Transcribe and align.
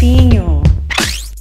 Campinho. 0.00 0.62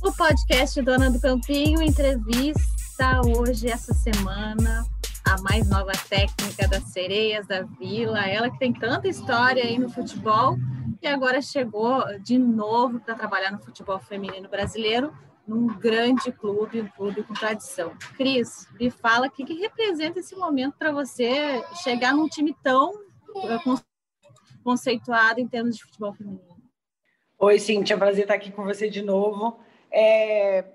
O 0.03 0.11
podcast 0.11 0.81
Dona 0.81 1.09
do 1.09 1.17
Campinho 1.17 1.81
entrevista 1.81 3.21
hoje, 3.25 3.69
essa 3.69 3.93
semana, 3.93 4.85
a 5.25 5.41
mais 5.41 5.69
nova 5.69 5.93
técnica 6.09 6.67
das 6.67 6.83
sereias 6.91 7.47
da 7.47 7.61
vila. 7.61 8.19
Ela 8.27 8.51
que 8.51 8.59
tem 8.59 8.73
tanta 8.73 9.07
história 9.07 9.63
aí 9.63 9.79
no 9.79 9.89
futebol 9.89 10.57
e 11.01 11.07
agora 11.07 11.41
chegou 11.41 12.03
de 12.19 12.37
novo 12.37 12.99
para 12.99 13.15
trabalhar 13.15 13.49
no 13.53 13.59
futebol 13.59 13.97
feminino 13.97 14.49
brasileiro 14.49 15.13
num 15.47 15.67
grande 15.67 16.29
clube, 16.29 16.81
um 16.81 16.87
clube 16.89 17.23
com 17.23 17.33
tradição. 17.33 17.93
Cris, 18.17 18.67
me 18.77 18.91
fala 18.91 19.27
o 19.27 19.31
que, 19.31 19.45
que 19.45 19.53
representa 19.53 20.19
esse 20.19 20.35
momento 20.35 20.75
para 20.77 20.91
você 20.91 21.63
chegar 21.81 22.13
num 22.13 22.27
time 22.27 22.53
tão 22.61 22.91
uh, 22.93 23.81
conceituado 24.65 25.39
em 25.39 25.47
termos 25.47 25.77
de 25.77 25.83
futebol 25.83 26.13
feminino. 26.13 26.48
Oi, 27.41 27.57
Cintia, 27.57 27.97
prazer 27.97 28.23
estar 28.23 28.33
aqui 28.33 28.51
com 28.51 28.65
você 28.65 28.89
de 28.89 29.01
novo. 29.01 29.61
É 29.89 30.65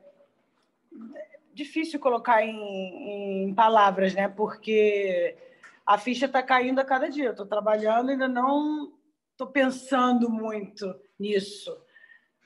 difícil 1.52 2.00
colocar 2.00 2.42
em, 2.42 3.44
em 3.44 3.54
palavras, 3.54 4.14
né? 4.14 4.28
Porque 4.28 5.36
a 5.84 5.98
ficha 5.98 6.24
está 6.24 6.42
caindo 6.42 6.78
a 6.78 6.84
cada 6.84 7.10
dia. 7.10 7.32
Estou 7.32 7.44
trabalhando, 7.44 8.12
ainda 8.12 8.26
não 8.26 8.94
estou 9.32 9.46
pensando 9.48 10.30
muito 10.30 10.98
nisso, 11.18 11.76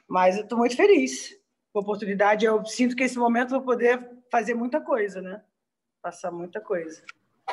mas 0.08 0.36
eu 0.36 0.42
estou 0.42 0.58
muito 0.58 0.74
feliz 0.74 1.40
com 1.72 1.78
a 1.78 1.82
oportunidade. 1.82 2.44
Eu 2.44 2.64
sinto 2.66 2.96
que 2.96 3.04
esse 3.04 3.16
momento 3.16 3.54
eu 3.54 3.58
vou 3.58 3.66
poder 3.66 4.04
fazer 4.32 4.52
muita 4.52 4.80
coisa, 4.80 5.22
né? 5.22 5.44
Passar 6.02 6.32
muita 6.32 6.60
coisa. 6.60 7.04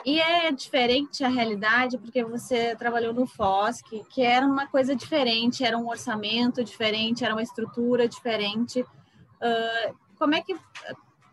E 0.06 0.22
é 0.22 0.52
diferente 0.52 1.24
a 1.24 1.28
realidade 1.28 1.98
porque 1.98 2.24
você 2.24 2.76
trabalhou 2.76 3.14
no 3.14 3.26
FOSC, 3.26 4.06
que 4.10 4.22
era 4.22 4.46
uma 4.46 4.68
coisa 4.68 4.96
diferente, 4.96 5.66
era 5.66 5.78
um 5.78 5.88
orçamento 5.88 6.64
diferente, 6.64 7.26
era 7.26 7.34
uma 7.34 7.42
estrutura 7.42 8.08
diferente. 8.08 8.82
Uh, 8.82 9.98
como 10.16 10.36
é 10.36 10.42
que 10.42 10.56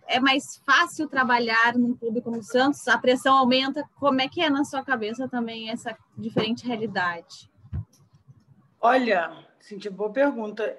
é 0.06 0.18
mais 0.18 0.62
fácil 0.64 1.06
trabalhar 1.06 1.74
num 1.76 1.94
clube 1.94 2.22
como 2.22 2.38
o 2.38 2.42
Santos? 2.42 2.88
A 2.88 2.96
pressão 2.96 3.36
aumenta. 3.36 3.86
Como 3.96 4.20
é 4.20 4.28
que 4.28 4.40
é 4.40 4.48
na 4.48 4.64
sua 4.64 4.82
cabeça 4.82 5.28
também 5.28 5.68
essa 5.68 5.96
diferente 6.16 6.66
realidade? 6.66 7.50
Olha, 8.80 9.46
Cintia, 9.60 9.90
boa 9.90 10.10
pergunta 10.10 10.78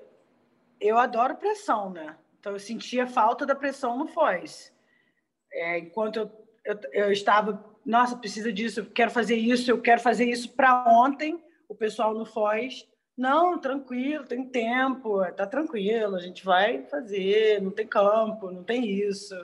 eu 0.83 0.97
adoro 0.97 1.37
pressão, 1.37 1.89
né? 1.89 2.17
Então 2.37 2.51
eu 2.51 2.59
sentia 2.59 3.07
falta 3.07 3.45
da 3.45 3.55
pressão 3.55 3.97
no 3.97 4.05
Foz. 4.05 4.73
É, 5.51 5.79
enquanto 5.79 6.17
eu, 6.17 6.31
eu, 6.65 6.79
eu, 6.91 7.11
estava, 7.11 7.63
nossa, 7.85 8.15
precisa 8.15 8.51
disso, 8.51 8.79
eu 8.79 8.85
quero 8.85 9.11
fazer 9.11 9.35
isso, 9.35 9.69
eu 9.69 9.81
quero 9.81 10.01
fazer 10.01 10.25
isso 10.25 10.49
para 10.53 10.85
ontem, 10.87 11.41
o 11.67 11.75
pessoal 11.75 12.13
no 12.13 12.25
Foz, 12.25 12.87
não, 13.15 13.59
tranquilo, 13.59 14.25
tem 14.25 14.47
tempo, 14.47 15.19
tá 15.33 15.45
tranquilo, 15.45 16.15
a 16.15 16.19
gente 16.19 16.43
vai 16.43 16.83
fazer, 16.83 17.61
não 17.61 17.71
tem 17.71 17.85
campo, 17.85 18.51
não 18.51 18.63
tem 18.63 18.85
isso, 18.85 19.35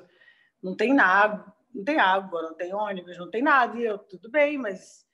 não 0.61 0.75
tem 0.75 0.93
nada, 0.93 1.45
não 1.73 1.83
tem 1.83 1.99
água, 1.99 2.41
não 2.41 2.53
tem 2.55 2.73
ônibus, 2.73 3.17
não 3.17 3.29
tem 3.29 3.43
nada, 3.43 3.77
e 3.77 3.83
eu, 3.83 3.97
tudo 3.97 4.29
bem, 4.29 4.57
mas 4.57 5.05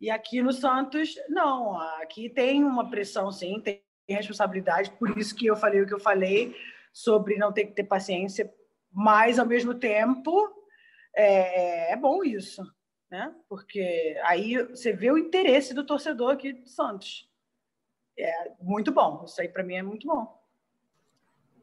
e 0.00 0.10
aqui 0.10 0.42
no 0.42 0.52
Santos, 0.52 1.14
não, 1.28 1.78
aqui 2.00 2.28
tem 2.28 2.64
uma 2.64 2.88
pressão, 2.88 3.30
sim, 3.30 3.60
tem 3.60 3.82
responsabilidade, 4.08 4.90
por 4.92 5.16
isso 5.18 5.34
que 5.34 5.46
eu 5.46 5.56
falei 5.56 5.82
o 5.82 5.86
que 5.86 5.94
eu 5.94 6.00
falei 6.00 6.54
sobre 6.92 7.36
não 7.36 7.52
ter 7.52 7.66
que 7.66 7.72
ter 7.72 7.84
paciência, 7.84 8.52
mas 8.92 9.38
ao 9.38 9.46
mesmo 9.46 9.74
tempo 9.74 10.63
é, 11.16 11.92
é 11.92 11.96
bom 11.96 12.22
isso, 12.24 12.62
né? 13.10 13.34
Porque 13.48 14.20
aí 14.24 14.62
você 14.64 14.92
vê 14.92 15.10
o 15.10 15.18
interesse 15.18 15.74
do 15.74 15.86
torcedor 15.86 16.32
aqui 16.32 16.52
de 16.52 16.68
Santos. 16.68 17.28
É 18.18 18.52
muito 18.60 18.92
bom, 18.92 19.24
isso 19.24 19.40
aí 19.40 19.48
para 19.48 19.64
mim 19.64 19.74
é 19.74 19.82
muito 19.82 20.06
bom. 20.06 20.44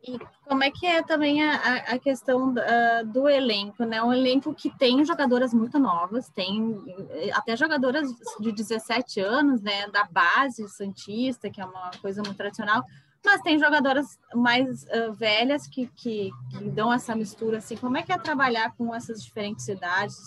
E 0.03 0.17
como 0.47 0.63
é 0.63 0.71
que 0.71 0.85
é 0.87 1.03
também 1.03 1.43
a, 1.43 1.75
a 1.75 1.99
questão 1.99 2.53
uh, 2.53 3.05
do 3.05 3.29
elenco, 3.29 3.85
né? 3.85 4.01
Um 4.01 4.11
elenco 4.11 4.53
que 4.53 4.75
tem 4.75 5.05
jogadoras 5.05 5.53
muito 5.53 5.77
novas, 5.77 6.27
tem 6.29 6.75
eh, 7.11 7.29
até 7.31 7.55
jogadoras 7.55 8.09
de 8.39 8.51
17 8.51 9.19
anos, 9.19 9.61
né? 9.61 9.87
Da 9.89 10.03
base 10.05 10.67
Santista, 10.69 11.51
que 11.51 11.61
é 11.61 11.65
uma 11.65 11.91
coisa 12.01 12.23
muito 12.23 12.35
tradicional, 12.35 12.83
mas 13.23 13.41
tem 13.41 13.59
jogadoras 13.59 14.19
mais 14.33 14.83
uh, 14.83 15.13
velhas 15.13 15.67
que, 15.67 15.87
que, 15.87 16.31
que, 16.51 16.69
dão 16.69 16.91
essa 16.91 17.15
mistura, 17.15 17.59
assim. 17.59 17.77
Como 17.77 17.97
é 17.97 18.03
que 18.03 18.11
é 18.11 18.17
trabalhar 18.17 18.75
com 18.75 18.93
essas 18.93 19.23
diferentes 19.23 19.67
idades? 19.67 20.17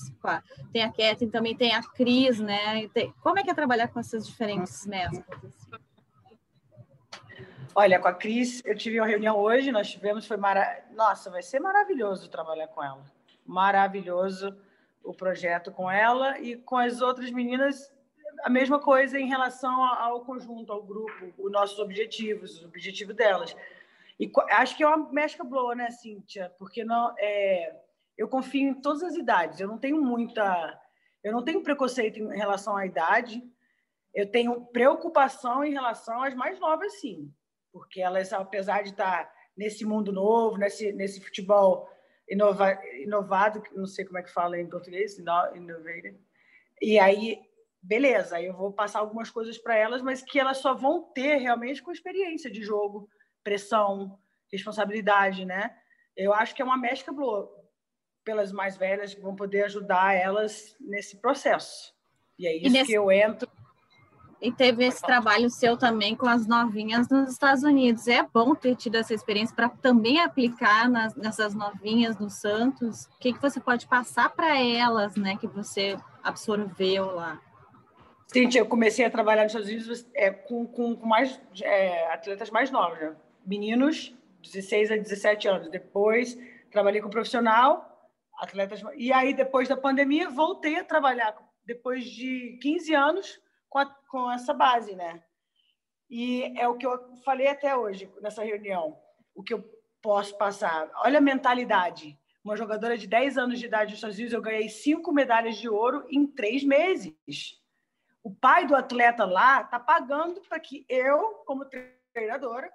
Tem 0.72 0.82
a 0.82 0.88
Kathleen, 0.88 1.31
também 1.31 1.56
tem 1.56 1.75
a 1.75 1.83
Cris, 1.83 2.38
né? 2.38 2.88
Tem, 2.88 3.12
como 3.22 3.38
é 3.38 3.43
que 3.43 3.50
é 3.50 3.54
trabalhar 3.54 3.88
com 3.88 3.99
essas 3.99 4.27
diferentes? 4.27 4.87
Assim? 4.87 5.25
Olha, 7.75 7.99
com 7.99 8.06
a 8.06 8.15
Cris, 8.15 8.62
eu 8.65 8.77
tive 8.77 9.00
uma 9.00 9.06
reunião 9.06 9.37
hoje, 9.37 9.72
nós 9.72 9.91
tivemos, 9.91 10.27
foi 10.27 10.37
mara... 10.37 10.84
Nossa, 10.94 11.31
vai 11.31 11.43
ser 11.43 11.59
maravilhoso 11.59 12.31
trabalhar 12.31 12.69
com 12.69 12.83
ela. 12.83 13.04
Maravilhoso 13.44 14.56
o 15.03 15.12
projeto 15.12 15.71
com 15.71 15.91
ela 15.91 16.38
e 16.38 16.56
com 16.56 16.77
as 16.77 17.03
outras 17.03 17.31
meninas, 17.31 17.93
a 18.44 18.50
mesma 18.50 18.78
coisa 18.78 19.19
em 19.19 19.27
relação 19.27 19.82
ao 19.82 20.25
conjunto, 20.25 20.72
ao 20.72 20.82
grupo, 20.82 21.32
os 21.38 21.50
nossos 21.50 21.78
objetivos, 21.78 22.62
o 22.62 22.66
objetivo 22.66 23.12
delas. 23.12 23.56
E 24.21 24.31
acho 24.50 24.77
que 24.77 24.82
é 24.82 24.87
uma 24.87 25.10
mescla 25.10 25.44
boa, 25.44 25.75
né, 25.75 25.91
Cíntia? 25.91 26.53
Porque 26.59 26.84
não, 26.84 27.15
é... 27.19 27.75
eu 28.16 28.28
confio 28.28 28.69
em 28.69 28.75
todas 28.75 29.03
as 29.03 29.16
idades, 29.16 29.60
eu 29.60 29.69
não 29.69 29.78
tenho 29.78 30.00
muita. 30.00 30.81
Eu 31.22 31.33
não 31.33 31.43
tenho 31.43 31.62
preconceito 31.62 32.19
em 32.19 32.37
relação 32.37 32.77
à 32.77 32.84
idade, 32.84 33.43
eu 34.15 34.31
tenho 34.31 34.66
preocupação 34.66 35.65
em 35.65 35.72
relação 35.72 36.22
às 36.22 36.34
mais 36.34 36.60
novas, 36.60 37.00
sim 37.00 37.33
porque 37.75 38.00
elas, 38.00 38.33
apesar 38.33 38.84
de 38.84 38.91
estar 38.91 39.28
nesse 39.56 39.84
mundo 39.84 40.12
novo, 40.12 40.56
nesse, 40.56 40.93
nesse 40.93 41.21
futebol 41.21 41.91
inova, 42.31 42.81
inovado, 43.03 43.60
não 43.75 43.84
sei 43.84 44.04
como 44.04 44.16
é 44.16 44.22
que 44.22 44.33
fala 44.33 44.56
em 44.59 44.69
português, 44.69 45.19
innovated, 45.19 46.16
e 46.81 47.00
aí, 47.00 47.43
beleza, 47.84 48.41
eu 48.41 48.55
vou 48.55 48.72
passar 48.72 49.00
algumas 49.00 49.31
coisas 49.31 49.59
para 49.59 49.77
elas, 49.77 50.03
mas 50.03 50.22
que 50.22 50.41
elas 50.41 50.59
só 50.59 50.75
vão 50.75 51.03
ter 51.12 51.37
realmente 51.37 51.83
com 51.83 51.93
experiência 51.93 52.50
de 52.50 52.62
jogo, 52.62 53.09
pressão, 53.43 54.19
responsabilidade, 54.50 55.45
né? 55.45 55.75
Eu 56.17 56.33
acho 56.33 56.55
que 56.55 56.62
é 56.62 56.65
uma 56.65 56.78
mescla 56.78 57.12
boa 57.12 57.50
pelas 58.25 58.53
mais 58.53 58.77
velhas 58.77 59.15
que 59.15 59.21
vão 59.21 59.37
poder 59.37 59.65
ajudar 59.65 60.15
elas 60.15 60.75
nesse 60.81 61.21
processo. 61.21 61.95
E 62.39 62.47
é 62.47 62.56
isso 62.56 62.72
nesse... 62.72 62.87
que 62.87 62.95
eu 62.95 63.12
entro 63.12 63.50
e 64.45 64.53
teve 64.53 64.84
esse 64.84 65.01
trabalho 65.01 65.49
seu 65.49 65.75
também 65.75 66.15
com 66.15 66.28
as 66.28 66.47
novinhas 66.47 67.09
nos 67.09 67.31
Estados 67.31 67.62
Unidos. 67.62 68.06
É 68.06 68.22
bom 68.22 68.55
ter 68.55 68.77
tido 68.77 68.97
essa 68.97 69.15
experiência 69.15 69.56
para 69.56 69.71
também 69.71 70.21
aplicar 70.21 70.87
nas, 70.87 71.15
nessas 71.15 71.55
novinhas 71.55 72.19
no 72.19 72.28
Santos. 72.28 73.06
O 73.06 73.19
que, 73.21 73.33
que 73.33 73.41
você 73.41 73.59
pode 73.59 73.87
passar 73.87 74.28
para 74.28 74.61
elas, 74.61 75.16
né, 75.16 75.39
que 75.39 75.47
você 75.47 75.97
absorveu 76.22 77.06
lá? 77.06 77.41
Cintia, 78.34 78.62
eu 78.62 78.67
comecei 78.67 79.05
a 79.05 79.11
trabalhar 79.11 79.45
nos 79.45 79.53
Estados 79.53 79.69
Unidos 79.69 80.11
é, 80.12 80.28
com, 80.28 80.67
com, 80.67 80.97
com 80.97 81.06
mais 81.06 81.41
é, 81.62 82.12
atletas 82.12 82.50
mais 82.50 82.69
novos, 82.69 82.99
né? 82.99 83.15
meninos, 83.47 84.12
16 84.43 84.91
a 84.91 84.97
17 84.97 85.47
anos. 85.47 85.71
Depois 85.71 86.37
trabalhei 86.69 87.00
com 87.00 87.09
profissional, 87.09 88.11
atletas. 88.41 88.83
E 88.97 89.12
aí, 89.12 89.33
depois 89.34 89.69
da 89.69 89.77
pandemia, 89.77 90.31
voltei 90.31 90.75
a 90.75 90.84
trabalhar. 90.84 91.33
Depois 91.65 92.05
de 92.06 92.59
15 92.61 92.93
anos, 92.93 93.41
com, 93.69 93.78
a, 93.78 93.87
com 93.87 94.33
essa 94.33 94.53
base, 94.53 94.97
né? 94.97 95.22
E 96.11 96.53
é 96.59 96.66
o 96.66 96.77
que 96.77 96.89
eu 96.89 97.16
falei 97.25 97.47
até 97.47 97.77
hoje 97.77 98.11
nessa 98.21 98.43
reunião, 98.43 98.99
o 99.33 99.45
que 99.45 99.55
eu 99.55 99.65
posso 100.03 100.37
passar. 100.37 100.91
Olha 101.05 101.19
a 101.19 101.22
mentalidade. 101.22 102.19
Uma 102.45 102.56
jogadora 102.56 102.99
de 102.99 103.06
10 103.06 103.39
anos 103.39 103.61
de 103.61 103.66
idade 103.66 103.93
nos 103.93 103.99
Estados 103.99 104.16
Unidos, 104.16 104.34
eu 104.34 104.43
ganhei 104.43 104.69
cinco 104.69 105.12
medalhas 105.12 105.56
de 105.56 105.69
ouro 105.69 106.05
em 106.11 106.27
três 106.27 106.65
meses. 106.65 107.62
O 108.25 108.35
pai 108.35 108.67
do 108.67 108.75
atleta 108.75 109.27
lá 109.27 109.61
está 109.61 109.79
pagando 109.79 110.41
para 110.41 110.59
que 110.59 110.87
eu, 110.89 111.43
como 111.47 111.69
treinadora, 112.15 112.72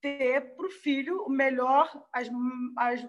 ter 0.00 0.54
para 0.54 0.66
o 0.66 0.70
filho 0.70 1.24
o 1.24 1.28
melhor, 1.28 1.90
as, 2.12 2.30
as, 2.78 3.04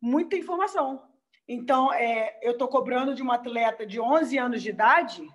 muita 0.00 0.36
informação. 0.36 1.06
Então, 1.46 1.92
é, 1.92 2.38
eu 2.42 2.52
estou 2.52 2.66
cobrando 2.66 3.14
de 3.14 3.20
uma 3.20 3.34
atleta 3.34 3.86
de 3.86 4.00
11 4.00 4.38
anos 4.38 4.62
de 4.62 4.70
idade 4.70 5.28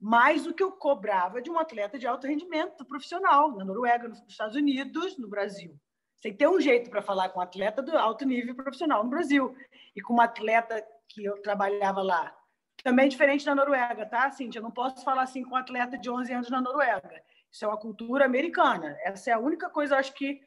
mais 0.00 0.44
do 0.44 0.54
que 0.54 0.62
eu 0.62 0.70
cobrava 0.70 1.42
de 1.42 1.50
um 1.50 1.58
atleta 1.58 1.98
de 1.98 2.06
alto 2.06 2.28
rendimento 2.28 2.84
profissional, 2.84 3.56
na 3.56 3.64
Noruega, 3.64 4.06
nos 4.06 4.22
Estados 4.28 4.54
Unidos, 4.54 5.18
no 5.18 5.28
Brasil. 5.28 5.76
Você 6.16 6.32
tem 6.32 6.48
um 6.48 6.60
jeito 6.60 6.90
para 6.90 7.02
falar 7.02 7.30
com 7.30 7.40
um 7.40 7.42
atleta 7.42 7.82
do 7.82 7.96
alto 7.98 8.24
nível 8.24 8.54
profissional 8.54 9.02
no 9.02 9.10
Brasil 9.10 9.56
e 9.96 10.00
com 10.00 10.12
uma 10.12 10.24
atleta 10.24 10.86
que 11.08 11.24
eu 11.24 11.42
trabalhava 11.42 12.02
lá. 12.02 12.36
Também 12.82 13.08
diferente 13.08 13.46
na 13.46 13.54
Noruega, 13.54 14.04
tá, 14.06 14.30
Cintia? 14.30 14.58
Eu 14.58 14.64
não 14.64 14.70
posso 14.70 15.04
falar 15.04 15.22
assim 15.22 15.42
com 15.42 15.54
um 15.54 15.56
atleta 15.56 15.96
de 15.96 16.10
11 16.10 16.32
anos 16.32 16.50
na 16.50 16.60
Noruega. 16.60 17.22
Isso 17.50 17.64
é 17.64 17.68
uma 17.68 17.78
cultura 17.78 18.24
americana. 18.24 18.96
Essa 19.02 19.30
é 19.30 19.32
a 19.32 19.38
única 19.38 19.70
coisa, 19.70 19.96
acho 19.96 20.12
que, 20.14 20.40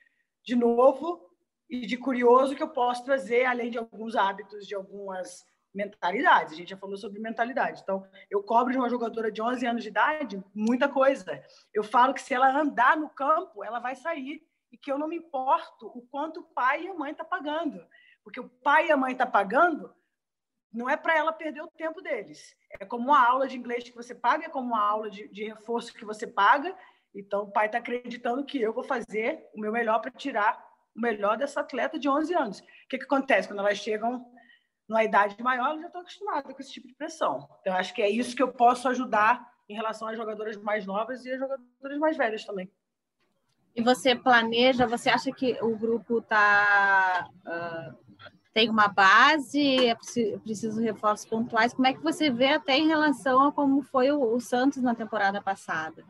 de 0.43 0.55
novo 0.55 1.25
e 1.69 1.85
de 1.85 1.97
curioso 1.97 2.55
que 2.55 2.63
eu 2.63 2.69
posso 2.69 3.03
trazer, 3.03 3.45
além 3.45 3.69
de 3.69 3.77
alguns 3.77 4.15
hábitos, 4.15 4.67
de 4.67 4.75
algumas 4.75 5.45
mentalidades. 5.73 6.53
A 6.53 6.55
gente 6.55 6.69
já 6.69 6.77
falou 6.77 6.97
sobre 6.97 7.19
mentalidade. 7.19 7.81
Então, 7.81 8.05
eu 8.29 8.41
cobro 8.43 8.71
de 8.71 8.79
uma 8.79 8.89
jogadora 8.89 9.31
de 9.31 9.41
11 9.41 9.65
anos 9.65 9.83
de 9.83 9.89
idade 9.89 10.43
muita 10.53 10.89
coisa. 10.89 11.43
Eu 11.73 11.83
falo 11.83 12.13
que 12.13 12.21
se 12.21 12.33
ela 12.33 12.49
andar 12.49 12.97
no 12.97 13.09
campo, 13.09 13.63
ela 13.63 13.79
vai 13.79 13.95
sair 13.95 14.41
e 14.71 14.77
que 14.77 14.91
eu 14.91 14.97
não 14.97 15.07
me 15.07 15.17
importo 15.17 15.87
o 15.87 16.01
quanto 16.01 16.41
o 16.41 16.43
pai 16.43 16.83
e 16.83 16.87
a 16.87 16.93
mãe 16.93 17.11
estão 17.11 17.25
tá 17.25 17.37
pagando. 17.37 17.85
Porque 18.23 18.39
o 18.39 18.49
pai 18.49 18.87
e 18.87 18.91
a 18.91 18.97
mãe 18.97 19.11
estão 19.11 19.27
tá 19.27 19.31
pagando, 19.31 19.93
não 20.71 20.89
é 20.89 20.97
para 20.97 21.17
ela 21.17 21.31
perder 21.31 21.61
o 21.61 21.71
tempo 21.71 22.01
deles. 22.01 22.55
É 22.79 22.85
como 22.85 23.05
uma 23.05 23.25
aula 23.25 23.47
de 23.47 23.57
inglês 23.57 23.83
que 23.83 23.95
você 23.95 24.13
paga, 24.13 24.45
é 24.45 24.49
como 24.49 24.67
uma 24.67 24.83
aula 24.83 25.09
de, 25.09 25.27
de 25.29 25.45
reforço 25.45 25.93
que 25.93 26.05
você 26.05 26.27
paga. 26.27 26.75
Então, 27.15 27.43
o 27.43 27.51
pai 27.51 27.67
está 27.67 27.77
acreditando 27.77 28.45
que 28.45 28.61
eu 28.61 28.73
vou 28.73 28.83
fazer 28.83 29.47
o 29.53 29.59
meu 29.59 29.71
melhor 29.71 29.99
para 29.99 30.11
tirar 30.11 30.63
o 30.95 30.99
melhor 31.01 31.37
dessa 31.37 31.61
atleta 31.61 31.97
de 31.97 32.09
11 32.09 32.33
anos. 32.33 32.59
O 32.59 32.63
que, 32.89 32.97
que 32.97 33.05
acontece? 33.05 33.47
Quando 33.47 33.59
elas 33.59 33.77
chegam 33.77 34.25
numa 34.87 35.03
idade 35.03 35.41
maior, 35.41 35.69
elas 35.69 35.81
já 35.81 35.87
estão 35.87 36.01
acostumadas 36.01 36.53
com 36.53 36.61
esse 36.61 36.73
tipo 36.73 36.87
de 36.87 36.95
pressão. 36.95 37.49
Então, 37.61 37.75
acho 37.75 37.93
que 37.93 38.01
é 38.01 38.09
isso 38.09 38.35
que 38.35 38.43
eu 38.43 38.51
posso 38.51 38.87
ajudar 38.89 39.45
em 39.69 39.75
relação 39.75 40.07
às 40.07 40.17
jogadoras 40.17 40.57
mais 40.57 40.85
novas 40.85 41.25
e 41.25 41.31
às 41.31 41.39
jogadoras 41.39 41.97
mais 41.97 42.17
velhas 42.17 42.45
também. 42.45 42.71
E 43.75 43.81
você 43.81 44.15
planeja, 44.15 44.87
você 44.87 45.09
acha 45.09 45.31
que 45.31 45.57
o 45.61 45.77
grupo 45.77 46.19
tá, 46.21 47.29
uh, 47.45 48.06
tem 48.57 48.71
uma 48.71 48.87
base, 48.87 49.85
é 49.85 49.95
preciso 50.43 50.81
reforços 50.81 51.27
pontuais? 51.27 51.75
Como 51.75 51.85
é 51.85 51.93
que 51.93 52.01
você 52.01 52.31
vê 52.31 52.47
até 52.47 52.75
em 52.75 52.87
relação 52.87 53.45
a 53.45 53.51
como 53.51 53.83
foi 53.83 54.11
o, 54.11 54.39
Santos 54.39 54.81
na 54.81 54.95
temporada 54.95 55.39
passada? 55.39 56.03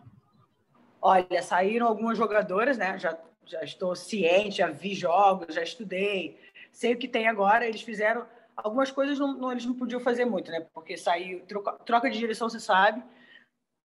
Olha, 1.02 1.44
saíram 1.44 1.86
algumas 1.86 2.18
jogadoras, 2.18 2.78
né? 2.78 2.98
Já, 2.98 3.18
já 3.46 3.62
estou 3.64 3.94
ciente, 3.98 4.60
já 4.60 4.70
vi 4.70 4.96
jogos, 4.96 5.56
já 5.56 5.62
estudei, 5.62 6.40
sei 6.72 6.94
o 6.94 6.98
que 6.98 7.10
tem 7.10 7.28
agora. 7.28 7.68
Eles 7.68 7.82
fizeram 7.82 8.26
algumas 8.56 8.92
coisas, 8.92 9.20
não, 9.20 9.34
não 9.34 9.52
eles 9.52 9.66
não 9.66 9.74
podiam 9.74 10.00
fazer 10.00 10.24
muito, 10.24 10.50
né? 10.50 10.66
Porque 10.74 10.96
saiu, 10.96 11.42
troca, 11.46 11.74
troca 11.84 12.10
de 12.10 12.18
direção, 12.18 12.50
você 12.50 12.62
sabe. 12.62 13.04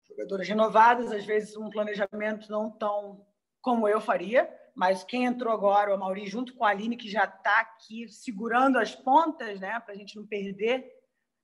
Jogadoras 0.08 0.48
renovadas, 0.48 1.12
às 1.12 1.26
vezes 1.26 1.58
um 1.58 1.72
planejamento 1.72 2.52
não 2.52 2.70
tão 2.70 3.26
como 3.60 3.88
eu 3.88 4.00
faria, 4.00 4.48
mas 4.76 5.04
quem 5.04 5.26
entrou 5.26 5.54
agora, 5.54 5.94
o 5.94 6.00
Mauri, 6.00 6.28
junto 6.28 6.54
com 6.54 6.64
a 6.64 6.70
Aline, 6.70 6.98
que 6.98 7.10
já 7.10 7.26
está 7.26 7.60
aqui 7.60 8.08
segurando 8.08 8.78
as 8.78 8.96
pontas, 8.96 9.60
né, 9.60 9.80
para 9.80 9.94
a 9.94 9.98
gente 9.98 10.16
não 10.16 10.26
perder, 10.26 10.86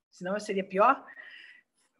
senão 0.09 0.39
seria 0.39 0.63
pior. 0.63 1.03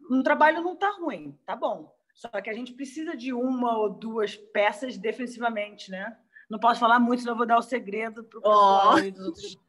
Um 0.10 0.24
trabalho 0.24 0.62
não 0.62 0.74
está 0.74 0.90
ruim, 0.92 1.38
tá 1.46 1.56
bom. 1.56 1.96
Só 2.14 2.30
que 2.42 2.50
a 2.50 2.54
gente 2.54 2.74
precisa 2.74 3.16
de 3.16 3.32
uma 3.32 3.78
ou 3.78 3.90
duas 3.90 4.36
peças 4.36 4.98
defensivamente, 4.98 5.92
né? 5.92 6.18
Não 6.50 6.58
posso 6.58 6.80
falar 6.80 7.00
muito, 7.00 7.20
senão 7.20 7.34
eu 7.34 7.38
vou 7.38 7.46
dar 7.46 7.58
o 7.58 7.62
segredo 7.62 8.24
para 8.24 8.40
o 8.40 8.42
pessoal 8.42 8.96
oh. 8.96 9.12
dos 9.12 9.20
outros. 9.20 9.60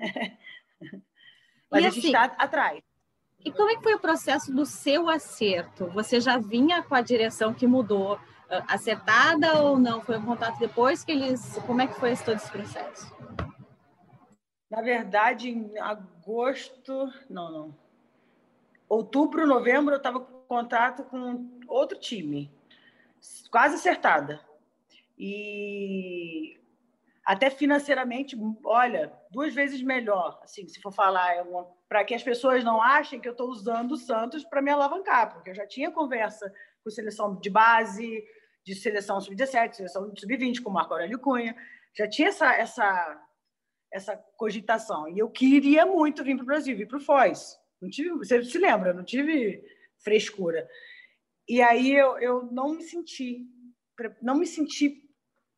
Mas 1.70 1.84
e 1.84 1.86
a 1.86 1.90
gente 1.90 2.06
está 2.06 2.24
assim, 2.24 2.36
atrás. 2.38 2.82
E 3.44 3.52
como 3.52 3.68
é 3.68 3.76
que 3.76 3.82
foi 3.82 3.94
o 3.94 4.00
processo 4.00 4.54
do 4.54 4.64
seu 4.64 5.08
acerto? 5.10 5.86
Você 5.90 6.20
já 6.20 6.38
vinha 6.38 6.82
com 6.82 6.94
a 6.94 7.02
direção 7.02 7.52
que 7.52 7.66
mudou, 7.66 8.18
acertada 8.68 9.62
ou 9.62 9.78
não? 9.78 10.00
Foi 10.00 10.16
um 10.18 10.24
contato 10.24 10.58
depois 10.58 11.04
que 11.04 11.12
eles. 11.12 11.58
Como 11.66 11.80
é 11.80 11.86
que 11.86 11.98
foi 11.98 12.16
todo 12.16 12.36
esse 12.36 12.50
processo? 12.50 13.14
Na 14.70 14.82
verdade, 14.82 15.48
em 15.48 15.78
agosto. 15.78 17.12
Não, 17.28 17.50
não. 17.50 17.74
Outubro, 18.88 19.46
novembro, 19.46 19.94
eu 19.94 19.98
estava 19.98 20.20
com 20.20 20.34
contato 20.46 21.04
com 21.04 21.48
outro 21.66 21.98
time, 21.98 22.50
quase 23.50 23.76
acertada. 23.76 24.40
E 25.18 26.60
até 27.24 27.48
financeiramente, 27.48 28.36
olha, 28.64 29.12
duas 29.30 29.54
vezes 29.54 29.82
melhor, 29.82 30.38
assim, 30.42 30.68
se 30.68 30.80
for 30.80 30.92
falar, 30.92 31.36
é 31.36 31.44
para 31.88 32.04
que 32.04 32.14
as 32.14 32.22
pessoas 32.22 32.62
não 32.62 32.82
achem 32.82 33.20
que 33.20 33.28
eu 33.28 33.32
estou 33.32 33.48
usando 33.48 33.92
o 33.92 33.96
Santos 33.96 34.44
para 34.44 34.60
me 34.60 34.70
alavancar, 34.70 35.32
porque 35.32 35.50
eu 35.50 35.54
já 35.54 35.66
tinha 35.66 35.90
conversa 35.90 36.52
com 36.82 36.90
seleção 36.90 37.34
de 37.36 37.48
base, 37.48 38.22
de 38.64 38.74
seleção 38.74 39.20
sub-17, 39.20 39.74
seleção 39.74 40.12
sub-20, 40.16 40.62
com 40.62 40.70
o 40.70 40.72
Marco 40.72 40.94
Aurélio 40.94 41.18
Cunha. 41.18 41.54
Já 41.96 42.08
tinha 42.08 42.28
essa, 42.28 42.52
essa, 42.54 43.22
essa 43.92 44.16
cogitação. 44.36 45.08
E 45.08 45.18
eu 45.18 45.30
queria 45.30 45.84
muito 45.84 46.24
vir 46.24 46.34
para 46.34 46.42
o 46.42 46.46
Brasil, 46.46 46.76
vir 46.76 46.88
para 46.88 46.96
o 46.96 47.00
Foz. 47.00 47.58
Não 47.80 47.90
tive, 47.90 48.10
você 48.10 48.42
se 48.42 48.58
lembra, 48.58 48.94
não 48.94 49.04
tive 49.04 49.62
frescura. 49.98 50.66
E 51.46 51.60
aí 51.60 51.94
eu, 51.94 52.18
eu 52.18 52.42
não 52.50 52.74
me 52.74 52.82
senti, 52.82 53.46
não 54.22 54.36
me 54.36 54.46
senti 54.46 55.02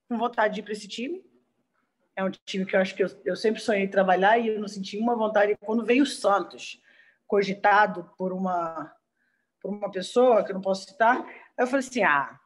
com 0.08 0.18
vontade 0.18 0.54
de 0.54 0.60
ir 0.60 0.62
para 0.64 0.72
esse 0.72 0.88
time. 0.88 1.24
É 2.16 2.24
um 2.24 2.30
time 2.30 2.66
que 2.66 2.74
eu 2.74 2.80
acho 2.80 2.94
que 2.94 3.04
eu, 3.04 3.08
eu 3.24 3.36
sempre 3.36 3.60
sonhei 3.60 3.86
trabalhar 3.86 4.38
e 4.38 4.48
eu 4.48 4.60
não 4.60 4.68
senti 4.68 4.98
uma 4.98 5.14
vontade. 5.14 5.56
Quando 5.60 5.84
veio 5.84 6.02
o 6.02 6.06
Santos, 6.06 6.82
cogitado 7.26 8.10
por 8.18 8.32
uma, 8.32 8.92
por 9.60 9.70
uma 9.70 9.90
pessoa 9.90 10.42
que 10.42 10.50
eu 10.50 10.54
não 10.54 10.62
posso 10.62 10.88
citar, 10.88 11.24
eu 11.58 11.66
falei 11.66 11.86
assim: 11.86 12.02
ah, 12.02 12.40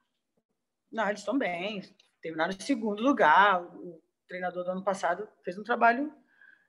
não, 0.90 1.08
eles 1.08 1.20
estão 1.20 1.38
bem, 1.38 1.82
terminaram 2.20 2.52
em 2.52 2.60
segundo 2.60 3.02
lugar. 3.02 3.62
O 3.62 4.00
treinador 4.28 4.64
do 4.64 4.70
ano 4.70 4.84
passado 4.84 5.28
fez 5.44 5.58
um 5.58 5.64
trabalho 5.64 6.12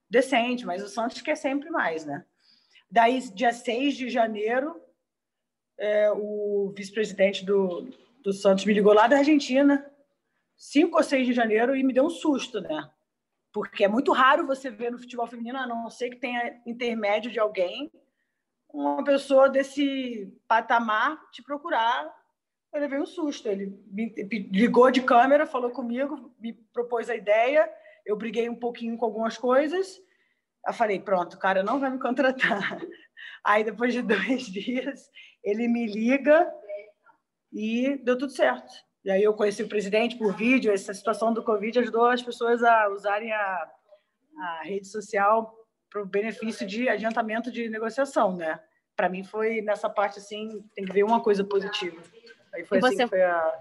decente, 0.09 0.65
mas 0.65 0.83
o 0.83 0.88
Santos 0.88 1.21
quer 1.21 1.35
sempre 1.35 1.69
mais, 1.69 2.06
né? 2.06 2.25
Daí, 2.89 3.19
dia 3.33 3.53
6 3.53 3.95
de 3.95 4.09
janeiro, 4.09 4.79
é, 5.77 6.12
o 6.12 6.73
vice-presidente 6.75 7.45
do, 7.45 7.89
do 8.21 8.33
Santos 8.33 8.65
me 8.65 8.73
ligou 8.73 8.94
lá 8.94 9.07
da 9.07 9.18
Argentina, 9.18 9.89
5 10.57 10.97
ou 10.97 11.03
6 11.03 11.27
de 11.27 11.33
janeiro, 11.33 11.75
e 11.75 11.83
me 11.83 11.94
deu 11.94 12.06
um 12.06 12.09
susto, 12.09 12.59
né? 12.59 12.89
Porque 13.53 13.83
é 13.83 13.88
muito 13.88 14.12
raro 14.12 14.45
você 14.45 14.69
ver 14.69 14.91
no 14.91 15.00
futebol 15.00 15.25
feminino, 15.25 15.57
a 15.57 15.65
não 15.65 15.89
ser 15.89 16.09
que 16.09 16.17
tenha 16.17 16.62
intermédio 16.65 17.31
de 17.31 17.39
alguém, 17.39 17.91
uma 18.74 19.03
pessoa 19.03 19.50
desse 19.50 20.31
patamar 20.47 21.19
te 21.31 21.41
procurar 21.41 22.20
eu 22.73 22.79
levei 22.79 23.00
um 23.00 23.06
susto. 23.06 23.47
Ele 23.47 23.77
me 23.91 24.13
ligou 24.51 24.89
de 24.91 25.01
câmera, 25.01 25.45
falou 25.45 25.71
comigo, 25.71 26.33
me 26.39 26.53
propôs 26.73 27.09
a 27.09 27.15
ideia. 27.15 27.69
Eu 28.06 28.15
briguei 28.15 28.50
um 28.50 28.56
pouquinho 28.56 28.97
com 28.97 29.06
algumas 29.06 29.38
coisas. 29.38 30.00
Eu 30.65 30.73
falei, 30.73 31.00
pronto, 31.00 31.33
o 31.33 31.39
cara 31.39 31.63
não 31.63 31.79
vai 31.79 31.89
me 31.89 32.00
contratar. 32.00 32.79
Aí, 33.44 33.63
depois 33.63 33.94
de 33.94 34.01
dois 34.03 34.45
dias, 34.45 35.09
ele 35.44 35.68
me 35.68 35.85
liga 35.88 36.51
e 37.51 37.97
deu 38.03 38.18
tudo 38.18 38.31
certo. 38.31 38.71
E 39.03 39.09
aí 39.09 39.24
eu 39.24 39.33
conheci 39.33 39.63
o 39.63 39.67
presidente 39.67 40.15
por 40.15 40.35
vídeo. 40.35 40.71
Essa 40.71 40.94
situação 40.94 41.33
do 41.33 41.44
Covid 41.44 41.79
ajudou 41.79 42.06
as 42.06 42.21
pessoas 42.21 42.63
a 42.63 42.88
usarem 42.89 43.31
a, 43.31 43.71
a 44.38 44.62
rede 44.63 44.88
social 44.88 45.56
para 45.89 46.03
o 46.03 46.06
benefício 46.06 46.65
de 46.67 46.88
adiantamento 46.88 47.51
de 47.51 47.67
negociação, 47.67 48.35
né? 48.35 48.59
Para 48.95 49.09
mim 49.09 49.24
foi 49.24 49.62
nessa 49.62 49.89
parte 49.89 50.19
assim, 50.19 50.63
tem 50.75 50.85
que 50.85 50.94
ver 50.94 51.03
uma 51.03 51.19
coisa 51.19 51.44
positiva. 51.44 52.00
Aí 52.53 52.63
foi 52.63 52.80
e 52.80 52.86
assim 52.86 52.95
você, 52.95 53.07
foi 53.07 53.21
a... 53.21 53.59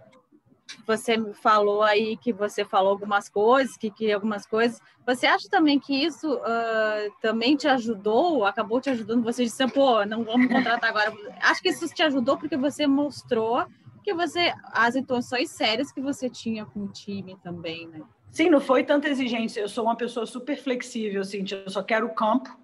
Você 0.86 1.34
falou 1.34 1.82
aí 1.82 2.16
que 2.16 2.32
você 2.32 2.64
falou 2.64 2.90
algumas 2.90 3.28
coisas, 3.28 3.76
que 3.76 3.90
queria 3.90 4.14
algumas 4.14 4.46
coisas. 4.46 4.80
Você 5.06 5.26
acha 5.26 5.48
também 5.48 5.78
que 5.78 5.94
isso 5.94 6.32
uh, 6.34 7.12
também 7.20 7.56
te 7.56 7.66
ajudou, 7.66 8.44
acabou 8.44 8.80
te 8.80 8.90
ajudando? 8.90 9.24
Você 9.24 9.44
disse, 9.44 9.66
pô, 9.68 10.04
não 10.04 10.24
vamos 10.24 10.48
contratar 10.48 10.90
agora. 10.90 11.12
Acho 11.40 11.60
que 11.60 11.70
isso 11.70 11.88
te 11.88 12.02
ajudou 12.02 12.36
porque 12.36 12.56
você 12.56 12.86
mostrou 12.86 13.66
que 14.02 14.14
você 14.14 14.52
as 14.72 14.96
intenções 14.96 15.50
sérias 15.50 15.92
que 15.92 16.00
você 16.00 16.30
tinha 16.30 16.64
com 16.64 16.84
o 16.84 16.88
time 16.88 17.36
também, 17.42 17.86
né? 17.88 18.00
Sim, 18.30 18.48
não 18.48 18.60
foi 18.60 18.84
tanta 18.84 19.08
exigência. 19.08 19.60
Eu 19.60 19.68
sou 19.68 19.84
uma 19.84 19.96
pessoa 19.96 20.24
super 20.24 20.56
flexível, 20.56 21.20
assim, 21.20 21.44
eu 21.50 21.68
só 21.68 21.82
quero 21.82 22.06
o 22.06 22.14
campo, 22.14 22.56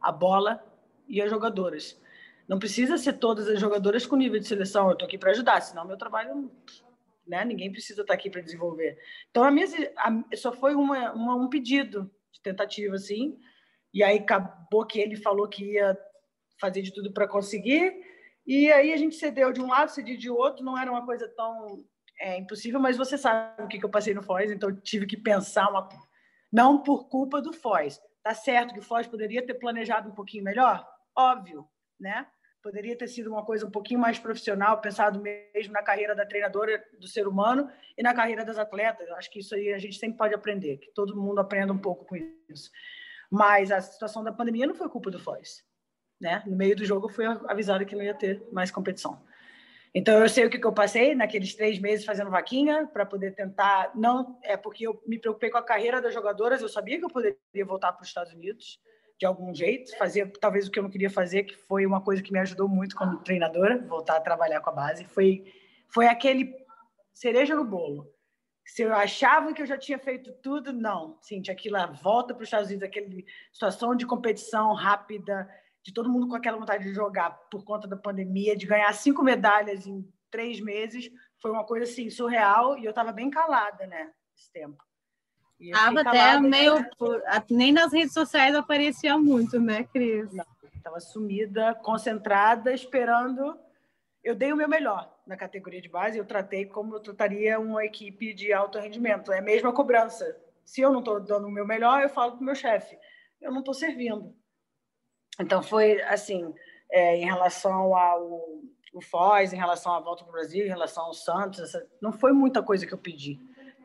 a 0.00 0.12
bola 0.12 0.62
e 1.08 1.20
as 1.20 1.30
jogadoras. 1.30 1.98
Não 2.48 2.58
precisa 2.58 2.98
ser 2.98 3.14
todas 3.14 3.48
as 3.48 3.58
jogadoras 3.58 4.06
com 4.06 4.16
nível 4.16 4.38
de 4.38 4.46
seleção. 4.46 4.86
Eu 4.86 4.92
estou 4.92 5.06
aqui 5.06 5.16
para 5.16 5.30
ajudar, 5.30 5.60
senão 5.60 5.86
meu 5.86 5.96
trabalho, 5.96 6.50
né? 7.26 7.44
Ninguém 7.44 7.72
precisa 7.72 8.02
estar 8.02 8.12
tá 8.12 8.18
aqui 8.18 8.28
para 8.28 8.42
desenvolver. 8.42 8.98
Então 9.30 9.44
a 9.44 9.50
minha 9.50 9.66
a, 9.96 10.36
só 10.36 10.52
foi 10.52 10.74
uma, 10.74 11.12
uma, 11.12 11.36
um 11.36 11.48
pedido 11.48 12.10
de 12.32 12.40
tentativa, 12.42 12.94
assim. 12.94 13.38
E 13.92 14.02
aí 14.02 14.18
acabou 14.18 14.84
que 14.84 14.98
ele 15.00 15.16
falou 15.16 15.48
que 15.48 15.72
ia 15.72 15.96
fazer 16.60 16.82
de 16.82 16.92
tudo 16.92 17.12
para 17.12 17.28
conseguir. 17.28 17.94
E 18.46 18.70
aí 18.70 18.92
a 18.92 18.96
gente 18.96 19.14
cedeu 19.14 19.52
de 19.52 19.60
um 19.60 19.68
lado, 19.68 19.90
cedeu 19.90 20.16
de 20.16 20.28
outro. 20.28 20.64
Não 20.64 20.78
era 20.78 20.90
uma 20.90 21.04
coisa 21.04 21.26
tão 21.28 21.84
é, 22.20 22.38
impossível, 22.38 22.80
mas 22.80 22.96
você 22.96 23.16
sabe 23.16 23.62
o 23.62 23.68
que, 23.68 23.78
que 23.78 23.84
eu 23.84 23.90
passei 23.90 24.14
no 24.14 24.22
Foz, 24.22 24.50
então 24.50 24.74
tive 24.74 25.06
que 25.06 25.16
pensar 25.16 25.68
uma 25.68 25.88
não 26.52 26.82
por 26.82 27.08
culpa 27.08 27.42
do 27.42 27.52
Foz. 27.52 28.00
Tá 28.22 28.34
certo 28.34 28.72
que 28.72 28.80
o 28.80 28.82
Foz 28.82 29.06
poderia 29.06 29.44
ter 29.44 29.54
planejado 29.54 30.08
um 30.08 30.14
pouquinho 30.14 30.44
melhor? 30.44 30.86
Óbvio, 31.16 31.68
né? 31.98 32.26
Poderia 32.64 32.96
ter 32.96 33.08
sido 33.08 33.30
uma 33.30 33.44
coisa 33.44 33.66
um 33.66 33.70
pouquinho 33.70 34.00
mais 34.00 34.18
profissional, 34.18 34.80
pensado 34.80 35.20
mesmo 35.20 35.70
na 35.70 35.82
carreira 35.82 36.14
da 36.14 36.24
treinadora, 36.24 36.82
do 36.98 37.06
ser 37.06 37.28
humano 37.28 37.70
e 37.94 38.02
na 38.02 38.14
carreira 38.14 38.42
das 38.42 38.56
atletas. 38.56 39.06
Acho 39.10 39.30
que 39.30 39.40
isso 39.40 39.54
aí 39.54 39.74
a 39.74 39.78
gente 39.78 39.98
sempre 39.98 40.16
pode 40.16 40.34
aprender, 40.34 40.78
que 40.78 40.90
todo 40.92 41.14
mundo 41.14 41.38
aprenda 41.38 41.74
um 41.74 41.78
pouco 41.78 42.06
com 42.06 42.16
isso. 42.48 42.70
Mas 43.30 43.70
a 43.70 43.82
situação 43.82 44.24
da 44.24 44.32
pandemia 44.32 44.66
não 44.66 44.74
foi 44.74 44.88
culpa 44.88 45.10
do 45.10 45.18
Foz. 45.18 45.62
Né? 46.18 46.42
No 46.46 46.56
meio 46.56 46.74
do 46.74 46.86
jogo, 46.86 47.04
eu 47.04 47.10
fui 47.10 47.26
avisada 47.26 47.84
que 47.84 47.94
não 47.94 48.02
ia 48.02 48.14
ter 48.14 48.42
mais 48.50 48.70
competição. 48.70 49.22
Então, 49.94 50.18
eu 50.18 50.28
sei 50.30 50.46
o 50.46 50.50
que, 50.50 50.58
que 50.58 50.66
eu 50.66 50.72
passei 50.72 51.14
naqueles 51.14 51.54
três 51.54 51.78
meses 51.78 52.06
fazendo 52.06 52.30
vaquinha 52.30 52.86
para 52.86 53.04
poder 53.04 53.34
tentar. 53.34 53.92
Não, 53.94 54.38
é 54.42 54.56
porque 54.56 54.86
eu 54.86 55.02
me 55.06 55.18
preocupei 55.18 55.50
com 55.50 55.58
a 55.58 55.62
carreira 55.62 56.00
das 56.00 56.14
jogadoras, 56.14 56.62
eu 56.62 56.68
sabia 56.70 56.98
que 56.98 57.04
eu 57.04 57.10
poderia 57.10 57.36
voltar 57.66 57.92
para 57.92 58.02
os 58.02 58.08
Estados 58.08 58.32
Unidos 58.32 58.80
de 59.18 59.26
algum 59.26 59.54
jeito, 59.54 59.96
fazer 59.96 60.30
talvez 60.38 60.66
o 60.66 60.70
que 60.70 60.78
eu 60.78 60.82
não 60.82 60.90
queria 60.90 61.10
fazer, 61.10 61.44
que 61.44 61.56
foi 61.56 61.86
uma 61.86 62.00
coisa 62.00 62.22
que 62.22 62.32
me 62.32 62.38
ajudou 62.40 62.68
muito 62.68 62.96
como 62.96 63.18
treinadora, 63.18 63.78
voltar 63.86 64.16
a 64.16 64.20
trabalhar 64.20 64.60
com 64.60 64.70
a 64.70 64.74
base, 64.74 65.04
foi 65.04 65.44
foi 65.88 66.06
aquele 66.08 66.52
cereja 67.12 67.54
no 67.54 67.64
bolo. 67.64 68.12
Se 68.66 68.82
eu 68.82 68.92
achava 68.94 69.52
que 69.52 69.62
eu 69.62 69.66
já 69.66 69.78
tinha 69.78 69.98
feito 69.98 70.32
tudo, 70.42 70.72
não. 70.72 71.18
Cintia, 71.20 71.52
aquilo 71.52 71.76
volta 72.02 72.34
para 72.34 72.42
os 72.42 72.48
Estados 72.48 72.68
Unidos, 72.68 72.88
aquela 72.88 73.08
situação 73.52 73.94
de 73.94 74.06
competição 74.06 74.72
rápida, 74.72 75.48
de 75.84 75.92
todo 75.92 76.10
mundo 76.10 76.28
com 76.28 76.34
aquela 76.34 76.58
vontade 76.58 76.82
de 76.82 76.94
jogar 76.94 77.30
por 77.50 77.62
conta 77.62 77.86
da 77.86 77.96
pandemia, 77.96 78.56
de 78.56 78.66
ganhar 78.66 78.92
cinco 78.94 79.22
medalhas 79.22 79.86
em 79.86 80.04
três 80.30 80.60
meses, 80.60 81.10
foi 81.40 81.50
uma 81.50 81.64
coisa 81.64 81.84
assim 81.84 82.08
surreal 82.08 82.76
e 82.78 82.84
eu 82.84 82.90
estava 82.90 83.12
bem 83.12 83.30
calada, 83.30 83.86
né? 83.86 84.10
Esse 84.36 84.50
tempo. 84.50 84.82
Até 85.72 86.40
meio. 86.40 86.84
Por... 86.96 87.22
Nem 87.50 87.72
nas 87.72 87.92
redes 87.92 88.12
sociais 88.12 88.54
aparecia 88.54 89.16
muito, 89.18 89.60
né, 89.60 89.84
Cris? 89.84 90.28
Estava 90.74 91.00
sumida, 91.00 91.74
concentrada, 91.74 92.72
esperando. 92.72 93.58
Eu 94.22 94.34
dei 94.34 94.52
o 94.52 94.56
meu 94.56 94.68
melhor 94.68 95.14
na 95.26 95.36
categoria 95.36 95.80
de 95.80 95.88
base, 95.88 96.18
eu 96.18 96.24
tratei 96.24 96.66
como 96.66 96.94
eu 96.94 97.00
trataria 97.00 97.58
uma 97.58 97.84
equipe 97.84 98.34
de 98.34 98.52
alto 98.52 98.78
rendimento. 98.78 99.32
É 99.32 99.38
a 99.38 99.42
mesma 99.42 99.72
cobrança. 99.72 100.36
Se 100.64 100.80
eu 100.80 100.92
não 100.92 101.00
estou 101.00 101.20
dando 101.20 101.46
o 101.46 101.50
meu 101.50 101.66
melhor, 101.66 102.02
eu 102.02 102.08
falo 102.08 102.32
para 102.32 102.40
o 102.40 102.44
meu 102.44 102.54
chefe: 102.54 102.98
eu 103.40 103.50
não 103.50 103.60
estou 103.60 103.74
servindo. 103.74 104.34
Então, 105.40 105.62
foi 105.62 106.00
assim, 106.02 106.54
é, 106.90 107.16
em 107.16 107.24
relação 107.24 107.96
ao 107.96 108.62
o 108.94 109.00
Foz, 109.00 109.52
em 109.52 109.56
relação 109.56 109.92
à 109.92 109.98
volta 109.98 110.22
para 110.22 110.30
o 110.30 110.32
Brasil, 110.32 110.64
em 110.64 110.68
relação 110.68 111.06
ao 111.06 111.12
Santos, 111.12 111.58
essa, 111.58 111.84
não 112.00 112.12
foi 112.12 112.32
muita 112.32 112.62
coisa 112.62 112.86
que 112.86 112.94
eu 112.94 112.98
pedi. 112.98 113.40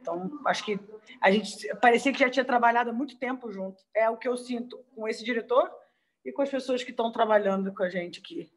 Então, 0.09 0.39
acho 0.45 0.65
que 0.65 0.79
a 1.21 1.31
gente 1.31 1.67
parecia 1.75 2.11
que 2.11 2.19
já 2.19 2.29
tinha 2.29 2.45
trabalhado 2.45 2.89
há 2.89 2.93
muito 2.93 3.17
tempo 3.17 3.51
junto. 3.51 3.83
É 3.95 4.09
o 4.09 4.17
que 4.17 4.27
eu 4.27 4.35
sinto 4.35 4.79
com 4.95 5.07
esse 5.07 5.23
diretor 5.23 5.69
e 6.25 6.31
com 6.31 6.41
as 6.41 6.49
pessoas 6.49 6.83
que 6.83 6.91
estão 6.91 7.11
trabalhando 7.11 7.73
com 7.73 7.83
a 7.83 7.89
gente 7.89 8.19
aqui. 8.19 8.51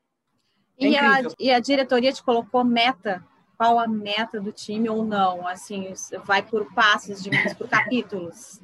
É 0.81 0.87
e, 0.87 0.97
a, 0.97 1.23
e 1.39 1.51
a 1.51 1.61
diretoria 1.61 2.13
te 2.13 2.23
colocou 2.23 2.65
meta? 2.65 3.25
Qual 3.57 3.79
a 3.79 3.87
meta 3.87 4.41
do 4.41 4.51
time 4.51 4.89
ou 4.89 5.05
não? 5.05 5.47
Assim, 5.47 5.93
vai 6.25 6.43
por 6.43 6.73
passos, 6.75 7.23
digamos, 7.23 7.53
por 7.55 7.69
capítulos. 7.69 8.61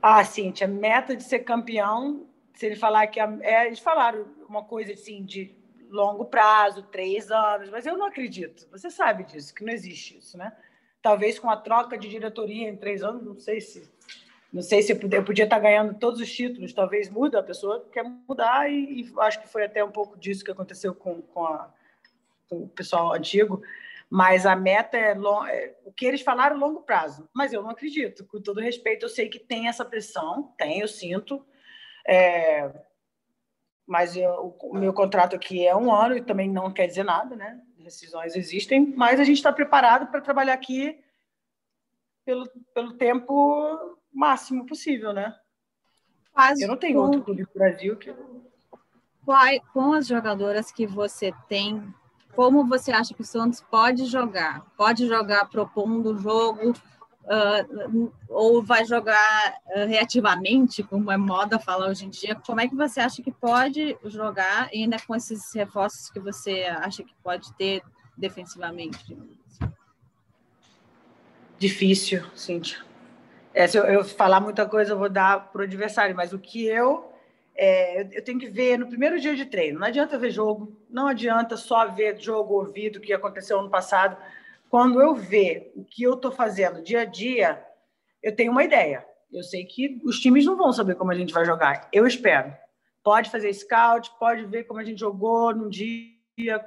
Ah, 0.00 0.24
Cíntia, 0.24 0.66
meta 0.66 1.14
de 1.14 1.22
ser 1.22 1.40
campeão, 1.40 2.26
se 2.54 2.66
ele 2.66 2.76
falar 2.76 3.06
que... 3.08 3.20
A, 3.20 3.36
é, 3.42 3.66
eles 3.66 3.78
falaram 3.78 4.26
uma 4.48 4.64
coisa 4.64 4.92
assim 4.94 5.24
de 5.24 5.54
longo 5.90 6.24
prazo, 6.24 6.82
três 6.84 7.30
anos, 7.30 7.70
mas 7.70 7.86
eu 7.86 7.96
não 7.96 8.06
acredito. 8.06 8.68
Você 8.70 8.90
sabe 8.90 9.24
disso, 9.24 9.54
que 9.54 9.64
não 9.64 9.72
existe 9.72 10.18
isso, 10.18 10.36
né? 10.36 10.52
Talvez 11.02 11.38
com 11.38 11.48
a 11.48 11.56
troca 11.56 11.96
de 11.96 12.08
diretoria 12.08 12.68
em 12.68 12.76
três 12.76 13.02
anos, 13.02 13.24
não 13.24 13.38
sei 13.38 13.60
se... 13.60 13.90
Não 14.50 14.62
sei 14.62 14.80
se 14.80 14.92
eu 14.92 14.98
podia, 14.98 15.18
eu 15.18 15.24
podia 15.24 15.44
estar 15.44 15.58
ganhando 15.58 15.92
todos 15.98 16.22
os 16.22 16.32
títulos, 16.32 16.72
talvez 16.72 17.10
muda, 17.10 17.38
a 17.38 17.42
pessoa 17.42 17.86
quer 17.92 18.02
mudar 18.02 18.70
e, 18.70 19.02
e 19.02 19.12
acho 19.18 19.42
que 19.42 19.46
foi 19.46 19.66
até 19.66 19.84
um 19.84 19.90
pouco 19.90 20.18
disso 20.18 20.42
que 20.42 20.50
aconteceu 20.50 20.94
com, 20.94 21.20
com, 21.20 21.44
a, 21.44 21.70
com 22.48 22.62
o 22.62 22.68
pessoal 22.68 23.12
antigo 23.12 23.62
mas 24.10 24.46
a 24.46 24.56
meta 24.56 24.96
é, 24.96 25.14
long, 25.14 25.44
é, 25.44 25.74
o 25.84 25.92
que 25.92 26.06
eles 26.06 26.22
falaram 26.22 26.56
longo 26.56 26.82
prazo. 26.82 27.28
Mas 27.34 27.52
eu 27.52 27.62
não 27.62 27.70
acredito. 27.70 28.24
Com 28.24 28.40
todo 28.40 28.60
respeito, 28.60 29.04
eu 29.04 29.08
sei 29.08 29.28
que 29.28 29.38
tem 29.38 29.68
essa 29.68 29.84
pressão, 29.84 30.54
tem, 30.56 30.80
eu 30.80 30.88
sinto. 30.88 31.44
É, 32.06 32.70
mas 33.86 34.16
eu, 34.16 34.56
o 34.62 34.74
meu 34.74 34.94
contrato 34.94 35.36
aqui 35.36 35.66
é 35.66 35.76
um 35.76 35.92
ano 35.92 36.16
e 36.16 36.22
também 36.22 36.48
não 36.50 36.72
quer 36.72 36.86
dizer 36.86 37.04
nada, 37.04 37.36
né? 37.36 37.60
Decisões 37.88 38.36
existem, 38.36 38.94
mas 38.94 39.18
a 39.18 39.24
gente 39.24 39.38
está 39.38 39.50
preparado 39.50 40.10
para 40.10 40.20
trabalhar 40.20 40.52
aqui 40.52 41.02
pelo, 42.22 42.46
pelo 42.74 42.92
tempo 42.98 43.96
máximo 44.12 44.66
possível, 44.66 45.14
né? 45.14 45.34
Quase 46.30 46.62
eu 46.62 46.68
não 46.68 46.76
tenho 46.76 46.96
com... 46.96 47.04
outro 47.04 47.22
clube 47.22 47.42
no 47.42 47.48
Brasil 47.54 47.96
que. 47.96 48.14
Com 49.72 49.92
as 49.94 50.06
jogadoras 50.06 50.70
que 50.70 50.86
você 50.86 51.32
tem 51.48 51.94
como 52.34 52.66
você 52.66 52.92
acha 52.92 53.14
que 53.14 53.22
o 53.22 53.24
Santos 53.24 53.60
pode 53.60 54.04
jogar? 54.04 54.64
Pode 54.76 55.08
jogar 55.08 55.46
propondo 55.46 56.12
o 56.12 56.18
jogo 56.18 56.72
uh, 57.28 58.12
ou 58.28 58.62
vai 58.62 58.84
jogar 58.84 59.54
uh, 59.66 59.86
reativamente, 59.86 60.82
como 60.82 61.12
é 61.12 61.16
moda 61.16 61.58
falar 61.58 61.88
hoje 61.88 62.06
em 62.06 62.10
dia? 62.10 62.34
Como 62.34 62.60
é 62.60 62.66
que 62.66 62.74
você 62.74 63.00
acha 63.00 63.22
que 63.22 63.30
pode 63.30 63.96
jogar 64.04 64.68
ainda 64.72 64.96
com 65.06 65.14
esses 65.14 65.52
reforços 65.54 66.10
que 66.10 66.18
você 66.18 66.64
acha 66.64 67.02
que 67.02 67.14
pode 67.22 67.52
ter 67.54 67.82
defensivamente? 68.16 69.16
Difícil, 71.58 72.24
Cíntia. 72.34 72.78
É, 73.52 73.66
se 73.66 73.76
eu, 73.76 73.84
eu 73.84 74.04
falar 74.04 74.40
muita 74.40 74.66
coisa, 74.66 74.92
eu 74.92 74.98
vou 74.98 75.08
dar 75.08 75.50
para 75.50 75.60
o 75.60 75.64
adversário, 75.64 76.14
mas 76.14 76.32
o 76.32 76.38
que 76.38 76.66
eu 76.66 77.12
é, 77.60 78.02
eu 78.16 78.22
tenho 78.22 78.38
que 78.38 78.48
ver 78.48 78.78
no 78.78 78.86
primeiro 78.86 79.18
dia 79.18 79.34
de 79.34 79.44
treino. 79.44 79.80
Não 79.80 79.88
adianta 79.88 80.16
ver 80.16 80.30
jogo, 80.30 80.72
não 80.88 81.08
adianta 81.08 81.56
só 81.56 81.88
ver 81.88 82.20
jogo 82.20 82.54
ouvido 82.54 83.00
que 83.00 83.12
aconteceu 83.12 83.58
ano 83.58 83.68
passado. 83.68 84.16
Quando 84.68 85.00
eu 85.00 85.14
ver 85.14 85.72
o 85.74 85.84
que 85.84 86.02
eu 86.02 86.14
estou 86.14 86.30
fazendo 86.30 86.82
dia 86.82 87.00
a 87.00 87.04
dia, 87.04 87.64
eu 88.22 88.34
tenho 88.34 88.52
uma 88.52 88.64
ideia. 88.64 89.06
Eu 89.32 89.42
sei 89.42 89.64
que 89.64 90.00
os 90.04 90.18
times 90.20 90.44
não 90.44 90.56
vão 90.56 90.72
saber 90.72 90.94
como 90.94 91.10
a 91.10 91.14
gente 91.14 91.32
vai 91.32 91.44
jogar. 91.44 91.88
Eu 91.92 92.06
espero. 92.06 92.54
Pode 93.02 93.30
fazer 93.30 93.52
scout, 93.52 94.10
pode 94.18 94.44
ver 94.46 94.64
como 94.64 94.80
a 94.80 94.84
gente 94.84 95.00
jogou 95.00 95.54
num 95.54 95.68
dia. 95.68 96.64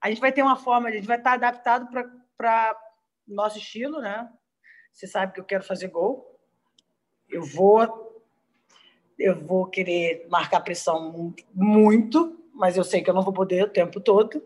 A 0.00 0.08
gente 0.08 0.20
vai 0.20 0.32
ter 0.32 0.42
uma 0.42 0.56
forma, 0.56 0.88
a 0.88 0.92
gente 0.92 1.06
vai 1.06 1.18
estar 1.18 1.32
adaptado 1.32 1.88
para 2.36 2.76
nosso 3.26 3.58
estilo, 3.58 4.00
né? 4.00 4.28
Você 4.92 5.06
sabe 5.06 5.32
que 5.32 5.40
eu 5.40 5.44
quero 5.44 5.64
fazer 5.64 5.88
gol. 5.88 6.38
Eu 7.28 7.42
vou 7.42 8.10
eu 9.18 9.38
vou 9.38 9.66
querer 9.66 10.26
marcar 10.30 10.60
pressão 10.60 11.34
muito, 11.52 12.42
mas 12.54 12.78
eu 12.78 12.84
sei 12.84 13.02
que 13.02 13.10
eu 13.10 13.14
não 13.14 13.22
vou 13.22 13.34
poder 13.34 13.64
o 13.64 13.68
tempo 13.68 14.00
todo. 14.00 14.42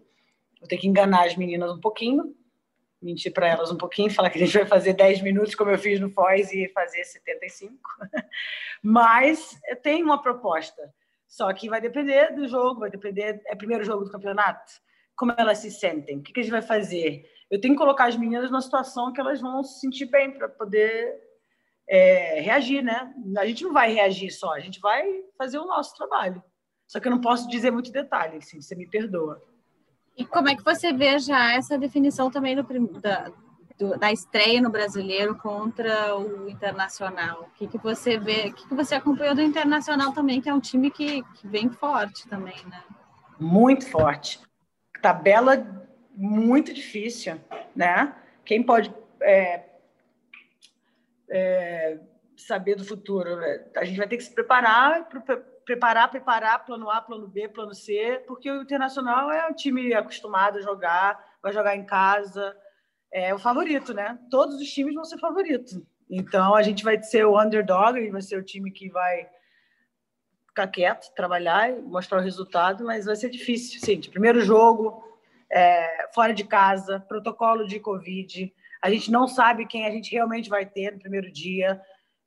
Vou 0.59 0.69
ter 0.69 0.77
que 0.79 0.89
enganar 0.89 1.27
as 1.27 1.37
meninas 1.37 1.71
um 1.71 1.81
pouquinho, 1.81 2.35
mentir 3.05 3.33
para 3.33 3.47
elas 3.47 3.71
um 3.71 3.77
pouquinho, 3.77 4.11
falar 4.11 4.31
que 4.31 4.39
a 4.39 4.45
gente 4.45 4.57
vai 4.57 4.67
fazer 4.67 4.95
10 4.95 5.21
minutos, 5.21 5.55
como 5.55 5.71
eu 5.71 5.79
fiz 5.79 6.01
no 6.01 6.11
Foz, 6.11 6.53
e 6.53 6.69
fazer 6.71 7.05
75. 7.05 7.77
Mas 8.83 9.59
tenho 9.83 10.07
uma 10.07 10.21
proposta. 10.21 10.83
Só 11.29 11.53
que 11.53 11.69
vai 11.69 11.81
depender 11.81 12.33
do 12.35 12.47
jogo, 12.49 12.81
vai 12.81 12.91
depender. 12.91 13.43
É 13.47 13.55
o 13.55 13.59
primeiro 13.59 13.85
jogo 13.85 14.05
do 14.05 14.11
campeonato? 14.11 14.73
Como 15.17 15.35
elas 15.37 15.59
se 15.59 15.71
sentem? 15.71 16.19
O 16.19 16.23
que 16.23 16.39
a 16.41 16.43
gente 16.43 16.53
vai 16.53 16.63
fazer? 16.63 17.25
Eu 17.51 17.61
tenho 17.61 17.75
que 17.75 17.79
colocar 17.79 18.07
as 18.07 18.17
meninas 18.17 18.51
numa 18.51 18.63
situação 18.63 19.13
que 19.13 19.21
elas 19.21 19.41
vão 19.41 19.63
se 19.63 19.81
sentir 19.81 20.07
bem 20.07 20.31
para 20.31 20.49
poder 20.49 21.15
é, 21.89 22.41
reagir, 22.41 22.83
né? 22.83 23.13
A 23.39 23.47
gente 23.47 23.65
não 23.65 23.73
vai 23.73 23.93
reagir 23.93 24.31
só, 24.31 24.55
a 24.55 24.61
gente 24.61 24.81
vai 24.81 25.05
fazer 25.37 25.59
o 25.59 25.67
nosso 25.67 25.95
trabalho. 25.97 26.43
Só 26.87 27.01
que 27.01 27.09
eu 27.09 27.13
não 27.13 27.21
posso 27.21 27.49
dizer 27.49 27.71
muito 27.71 27.93
detalhe, 27.93 28.39
assim, 28.39 28.61
você 28.61 28.75
me 28.75 28.89
perdoa. 28.89 29.43
E 30.17 30.25
como 30.25 30.49
é 30.49 30.55
que 30.55 30.63
você 30.63 30.93
vê 30.93 31.19
já 31.19 31.55
essa 31.55 31.77
definição 31.77 32.31
também 32.31 32.55
da, 32.55 33.33
do, 33.77 33.99
da 33.99 34.13
estreia 34.13 34.63
no 34.63 34.71
brasileiro 34.71 35.37
contra 35.37 36.17
o 36.17 36.49
internacional? 36.49 37.43
O 37.43 37.51
que, 37.57 37.67
que 37.67 37.79
você 37.79 38.19
vê, 38.19 38.49
o 38.49 38.53
que, 38.53 38.69
que 38.69 38.75
você 38.75 38.95
acompanhou 38.95 39.35
do 39.35 39.43
internacional 39.43 40.13
também, 40.13 40.41
que 40.41 40.49
é 40.49 40.55
um 40.55 40.61
time 40.61 40.91
que, 40.91 41.23
que 41.35 41.49
vem 41.49 41.69
forte 41.69 42.29
também, 42.29 42.57
né? 42.67 42.83
Muito 43.41 43.89
forte. 43.89 44.41
Tabela 45.03 45.85
muito 46.17 46.73
difícil, 46.73 47.41
né? 47.75 48.15
Quem 48.45 48.63
pode 48.63 48.95
é, 49.21 49.65
é, 51.29 51.99
saber 52.37 52.77
do 52.77 52.85
futuro. 52.85 53.31
A 53.77 53.85
gente 53.85 53.97
vai 53.97 54.07
ter 54.07 54.17
que 54.17 54.23
se 54.23 54.35
preparar, 54.35 55.09
preparar, 55.65 56.11
preparar, 56.11 56.65
plano 56.65 56.91
A, 56.91 57.01
plano 57.01 57.27
B, 57.27 57.49
plano 57.49 57.75
C, 57.75 58.23
porque 58.27 58.51
o 58.51 58.63
Internacional 58.63 59.31
é 59.31 59.47
um 59.49 59.55
time 59.55 59.95
acostumado 59.95 60.59
a 60.59 60.63
jogar, 60.63 61.23
vai 61.43 61.53
jogar 61.53 61.77
em 61.77 61.85
casa, 61.85 62.57
é 63.13 63.35
o 63.35 63.39
favorito, 63.39 63.95
né? 63.95 64.19
Todos 64.31 64.61
os 64.61 64.69
times 64.69 64.95
vão 64.95 65.05
ser 65.05 65.19
favoritos. 65.19 65.81
Então 66.11 66.55
a 66.55 66.63
gente 66.63 66.85
vai 66.85 67.03
ser 67.03 67.25
o 67.25 67.41
underdog, 67.41 68.11
vai 68.11 68.23
ser 68.23 68.39
o 68.39 68.43
time 68.43 68.71
que 68.71 68.89
vai 68.91 69.29
ficar 70.49 70.69
quieto, 70.69 71.13
trabalhar 71.15 71.73
mostrar 71.83 72.19
o 72.19 72.23
resultado, 72.23 72.85
mas 72.85 73.07
vai 73.07 73.17
ser 73.17 73.31
difícil. 73.31 73.81
Sim, 73.81 74.01
primeiro 74.01 74.41
jogo, 74.41 75.03
é, 75.51 76.09
fora 76.15 76.33
de 76.33 76.45
casa, 76.45 77.01
protocolo 77.01 77.67
de 77.67 77.81
Covid, 77.81 78.53
a 78.83 78.91
gente 78.91 79.11
não 79.11 79.27
sabe 79.27 79.67
quem 79.67 79.87
a 79.87 79.91
gente 79.91 80.13
realmente 80.13 80.51
vai 80.51 80.67
ter 80.67 80.93
no 80.93 80.99
primeiro 80.99 81.33
dia. 81.33 81.81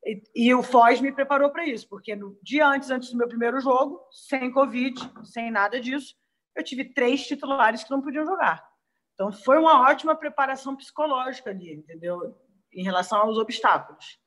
E, 0.07 0.23
e 0.33 0.55
o 0.55 0.63
Foz 0.63 1.01
me 1.01 1.11
preparou 1.11 1.49
para 1.49 1.65
isso, 1.65 1.87
porque 1.89 2.15
no 2.15 2.39
dia 2.41 2.65
antes, 2.65 2.89
antes 2.89 3.11
do 3.11 3.17
meu 3.17 3.27
primeiro 3.27 3.59
jogo, 3.59 4.01
sem 4.09 4.49
Covid, 4.51 4.97
sem 5.25 5.51
nada 5.51 5.81
disso, 5.81 6.15
eu 6.55 6.63
tive 6.63 6.85
três 6.85 7.27
titulares 7.27 7.83
que 7.83 7.91
não 7.91 8.01
podiam 8.01 8.25
jogar. 8.25 8.65
Então, 9.13 9.31
foi 9.31 9.57
uma 9.57 9.81
ótima 9.81 10.15
preparação 10.15 10.75
psicológica 10.75 11.49
ali, 11.49 11.73
entendeu? 11.73 12.35
Em 12.71 12.83
relação 12.83 13.19
aos 13.19 13.37
obstáculos. 13.37 14.17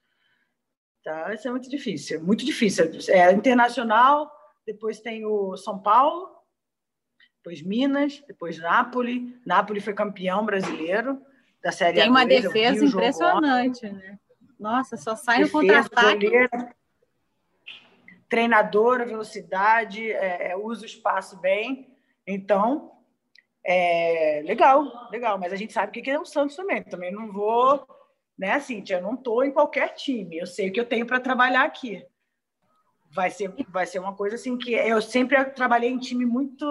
Tá? 1.02 1.32
Isso 1.32 1.48
é 1.48 1.50
muito 1.50 1.70
difícil, 1.70 2.22
muito 2.22 2.44
difícil. 2.44 2.90
É 3.08 3.32
internacional, 3.32 4.30
depois 4.66 5.00
tem 5.00 5.24
o 5.24 5.56
São 5.56 5.80
Paulo, 5.80 6.28
depois 7.36 7.62
Minas, 7.62 8.22
depois 8.28 8.58
Nápoles. 8.58 9.22
Nápoles 9.46 9.82
foi 9.82 9.94
campeão 9.94 10.44
brasileiro 10.44 11.20
da 11.62 11.72
Série 11.72 12.00
Tem 12.00 12.10
uma 12.10 12.26
defesa 12.26 12.84
impressionante, 12.84 13.88
né? 13.88 14.18
Nossa, 14.60 14.96
só 14.96 15.16
sai 15.16 15.40
no 15.40 15.50
contra-ataque. 15.50 16.30
Treinadora, 18.28 19.04
velocidade, 19.04 20.12
é, 20.12 20.52
é, 20.52 20.56
usa 20.56 20.82
o 20.82 20.86
espaço 20.86 21.36
bem. 21.40 21.96
Então, 22.26 22.92
É, 23.62 24.42
legal, 24.46 25.10
legal, 25.10 25.38
mas 25.38 25.52
a 25.52 25.56
gente 25.56 25.72
sabe 25.72 25.90
o 25.90 26.02
que 26.02 26.10
é 26.10 26.18
o 26.18 26.24
Santos 26.24 26.56
também. 26.56 26.82
Também 26.82 27.12
não 27.12 27.30
vou, 27.30 27.86
né, 28.38 28.58
Cintia? 28.58 28.96
Eu 28.96 29.02
não 29.02 29.14
estou 29.14 29.44
em 29.44 29.52
qualquer 29.52 29.94
time. 29.94 30.38
Eu 30.38 30.46
sei 30.46 30.70
o 30.70 30.72
que 30.72 30.80
eu 30.80 30.86
tenho 30.88 31.06
para 31.06 31.20
trabalhar 31.20 31.64
aqui. 31.64 32.02
Vai 33.10 33.30
ser, 33.30 33.52
vai 33.68 33.86
ser 33.86 33.98
uma 33.98 34.14
coisa 34.14 34.36
assim 34.36 34.56
que 34.56 34.72
eu 34.72 35.02
sempre 35.02 35.44
trabalhei 35.46 35.90
em 35.90 35.98
time 35.98 36.24
muito 36.24 36.64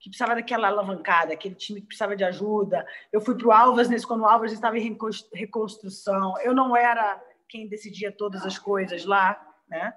que 0.00 0.08
precisava 0.08 0.34
daquela 0.34 0.68
alavancada, 0.68 1.32
aquele 1.32 1.54
time 1.54 1.80
que 1.80 1.88
precisava 1.88 2.14
de 2.14 2.24
ajuda. 2.24 2.86
Eu 3.12 3.20
fui 3.20 3.36
para 3.36 3.46
o 3.48 3.52
Alvas 3.52 3.88
nesse 3.88 4.06
quando 4.06 4.20
o 4.20 4.26
Alvas 4.26 4.52
estava 4.52 4.78
em 4.78 4.96
reconstrução. 5.32 6.38
Eu 6.40 6.54
não 6.54 6.76
era 6.76 7.20
quem 7.48 7.66
decidia 7.66 8.12
todas 8.12 8.44
as 8.44 8.58
coisas 8.58 9.04
lá, 9.04 9.40
né? 9.68 9.94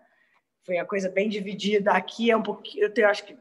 Foi 0.66 0.78
a 0.78 0.86
coisa 0.86 1.10
bem 1.10 1.30
dividida. 1.30 1.92
Aqui 1.92 2.32
é 2.32 2.38
um 2.38 2.44
pouquinho, 2.44 2.92
eu 2.96 3.10
acho 3.10 3.26
que 3.26 3.38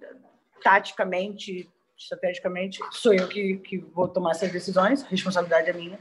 taticamente, 0.63 1.69
estrategicamente, 1.97 2.81
sou 2.91 3.15
eu 3.15 3.29
que, 3.29 3.57
que 3.59 3.79
vou 3.79 4.09
tomar 4.09 4.33
essas 4.33 4.53
decisões, 4.53 5.05
a 5.05 5.09
responsabilidade 5.09 5.71
é 5.71 5.73
minha. 5.73 5.99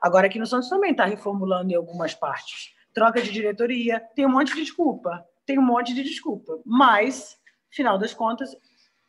Agora 0.00 0.26
aqui 0.26 0.38
no 0.38 0.46
Santos 0.46 0.68
também 0.68 0.92
está 0.92 1.04
reformulando 1.04 1.72
em 1.72 1.74
algumas 1.74 2.14
partes. 2.14 2.74
Troca 2.92 3.20
de 3.22 3.30
diretoria, 3.30 4.00
tem 4.14 4.26
um 4.26 4.30
monte 4.30 4.54
de 4.54 4.62
desculpa, 4.62 5.24
tem 5.46 5.58
um 5.58 5.62
monte 5.62 5.94
de 5.94 6.02
desculpa, 6.02 6.58
mas, 6.64 7.38
final 7.70 7.98
das 7.98 8.12
contas, 8.12 8.56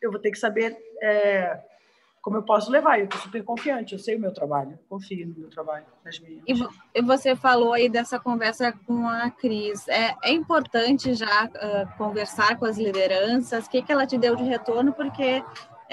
eu 0.02 0.10
vou 0.10 0.20
ter 0.20 0.30
que 0.30 0.38
saber 0.38 0.76
é, 1.02 1.58
como 2.22 2.36
eu 2.36 2.42
posso 2.42 2.70
levar. 2.70 2.98
Eu 2.98 3.04
estou 3.04 3.20
super 3.20 3.42
confiante, 3.44 3.92
eu 3.92 3.98
sei 3.98 4.16
o 4.16 4.20
meu 4.20 4.32
trabalho, 4.32 4.78
confio 4.88 5.26
no 5.26 5.34
meu 5.40 5.50
trabalho, 5.50 5.84
nas 6.04 6.18
minhas. 6.20 6.42
E 6.94 7.02
você 7.02 7.34
falou 7.34 7.72
aí 7.72 7.88
dessa 7.88 8.18
conversa 8.18 8.72
com 8.86 9.08
a 9.08 9.30
Cris. 9.30 9.86
É, 9.88 10.14
é 10.22 10.32
importante 10.32 11.14
já 11.14 11.46
uh, 11.46 11.98
conversar 11.98 12.58
com 12.58 12.64
as 12.64 12.78
lideranças, 12.78 13.66
o 13.66 13.70
que, 13.70 13.82
que 13.82 13.92
ela 13.92 14.06
te 14.06 14.16
deu 14.16 14.36
de 14.36 14.44
retorno, 14.44 14.92
porque 14.92 15.42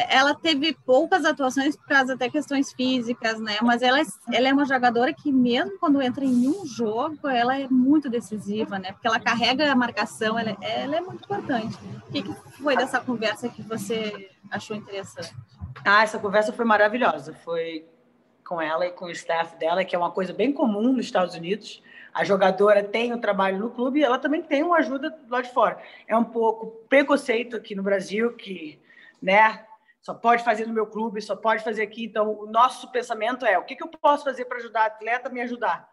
ela 0.08 0.34
teve 0.34 0.74
poucas 0.86 1.26
atuações 1.26 1.76
por 1.76 1.88
causa 1.88 2.14
até 2.14 2.30
questões 2.30 2.72
físicas, 2.72 3.40
né? 3.40 3.58
Mas 3.62 3.82
ela, 3.82 4.00
é, 4.00 4.04
ela 4.32 4.48
é 4.48 4.54
uma 4.54 4.66
jogadora 4.66 5.14
que, 5.14 5.32
mesmo 5.32 5.78
quando 5.78 6.02
entra 6.02 6.24
em 6.24 6.48
um 6.48 6.66
jogo, 6.66 7.28
ela 7.28 7.60
é 7.60 7.68
muito 7.68 8.10
decisiva, 8.10 8.80
né? 8.80 8.94
Porque 8.94 9.08
ela 9.08 9.20
carrega 9.20 9.70
a 9.70 9.76
marcação, 9.76 10.40
ela, 10.40 10.56
é, 10.62 10.84
ela 10.84 10.96
é 10.96 11.02
muito 11.02 11.26
importante. 11.26 11.78
O 12.08 12.12
que, 12.12 12.24
que 12.24 12.34
foi 12.62 12.78
dessa 12.78 13.00
conversa 13.02 13.50
que 13.50 13.62
você 13.62 14.30
achou 14.50 14.76
interessante? 14.78 15.36
Ah, 15.84 16.04
essa 16.04 16.18
conversa 16.18 16.54
foi 16.54 16.64
maravilhosa. 16.64 17.34
Foi 17.34 17.86
com 18.46 18.62
ela 18.62 18.86
e 18.88 18.92
com 18.92 19.06
o 19.06 19.12
staff 19.12 19.58
dela, 19.58 19.84
que 19.84 19.96
é 19.96 20.00
uma 20.00 20.12
coisa 20.12 20.34
bem 20.34 20.52
comum 20.52 20.94
nos 20.94 21.06
Estados 21.06 21.36
Unidos. 21.36 21.84
A 22.14 22.24
jogadora 22.24 22.84
tem 22.84 23.14
o 23.14 23.20
trabalho 23.20 23.60
no 23.60 23.70
clube 23.70 24.00
e 24.00 24.04
ela 24.04 24.18
também 24.18 24.42
tem 24.42 24.64
uma 24.64 24.78
ajuda 24.78 25.16
lá 25.30 25.42
de 25.42 25.54
fora. 25.54 25.78
É 26.08 26.16
um 26.16 26.24
pouco 26.24 26.68
preconceito 26.88 27.56
aqui 27.56 27.76
no 27.76 27.84
Brasil 27.84 28.34
que, 28.34 28.80
né, 29.22 29.66
só 30.02 30.14
pode 30.14 30.44
fazer 30.44 30.66
no 30.66 30.74
meu 30.74 30.88
clube, 30.88 31.22
só 31.22 31.36
pode 31.36 31.64
fazer 31.64 31.84
aqui. 31.84 32.06
Então, 32.06 32.32
o 32.32 32.50
nosso 32.50 32.92
pensamento 32.92 33.46
é: 33.46 33.58
o 33.58 33.66
que, 33.66 33.76
que 33.76 33.84
eu 33.84 33.90
posso 33.90 34.24
fazer 34.24 34.46
para 34.46 34.58
ajudar 34.58 34.82
a 34.82 34.86
atleta 34.86 35.30
a 35.30 35.32
me 35.32 35.42
ajudar? 35.42 35.90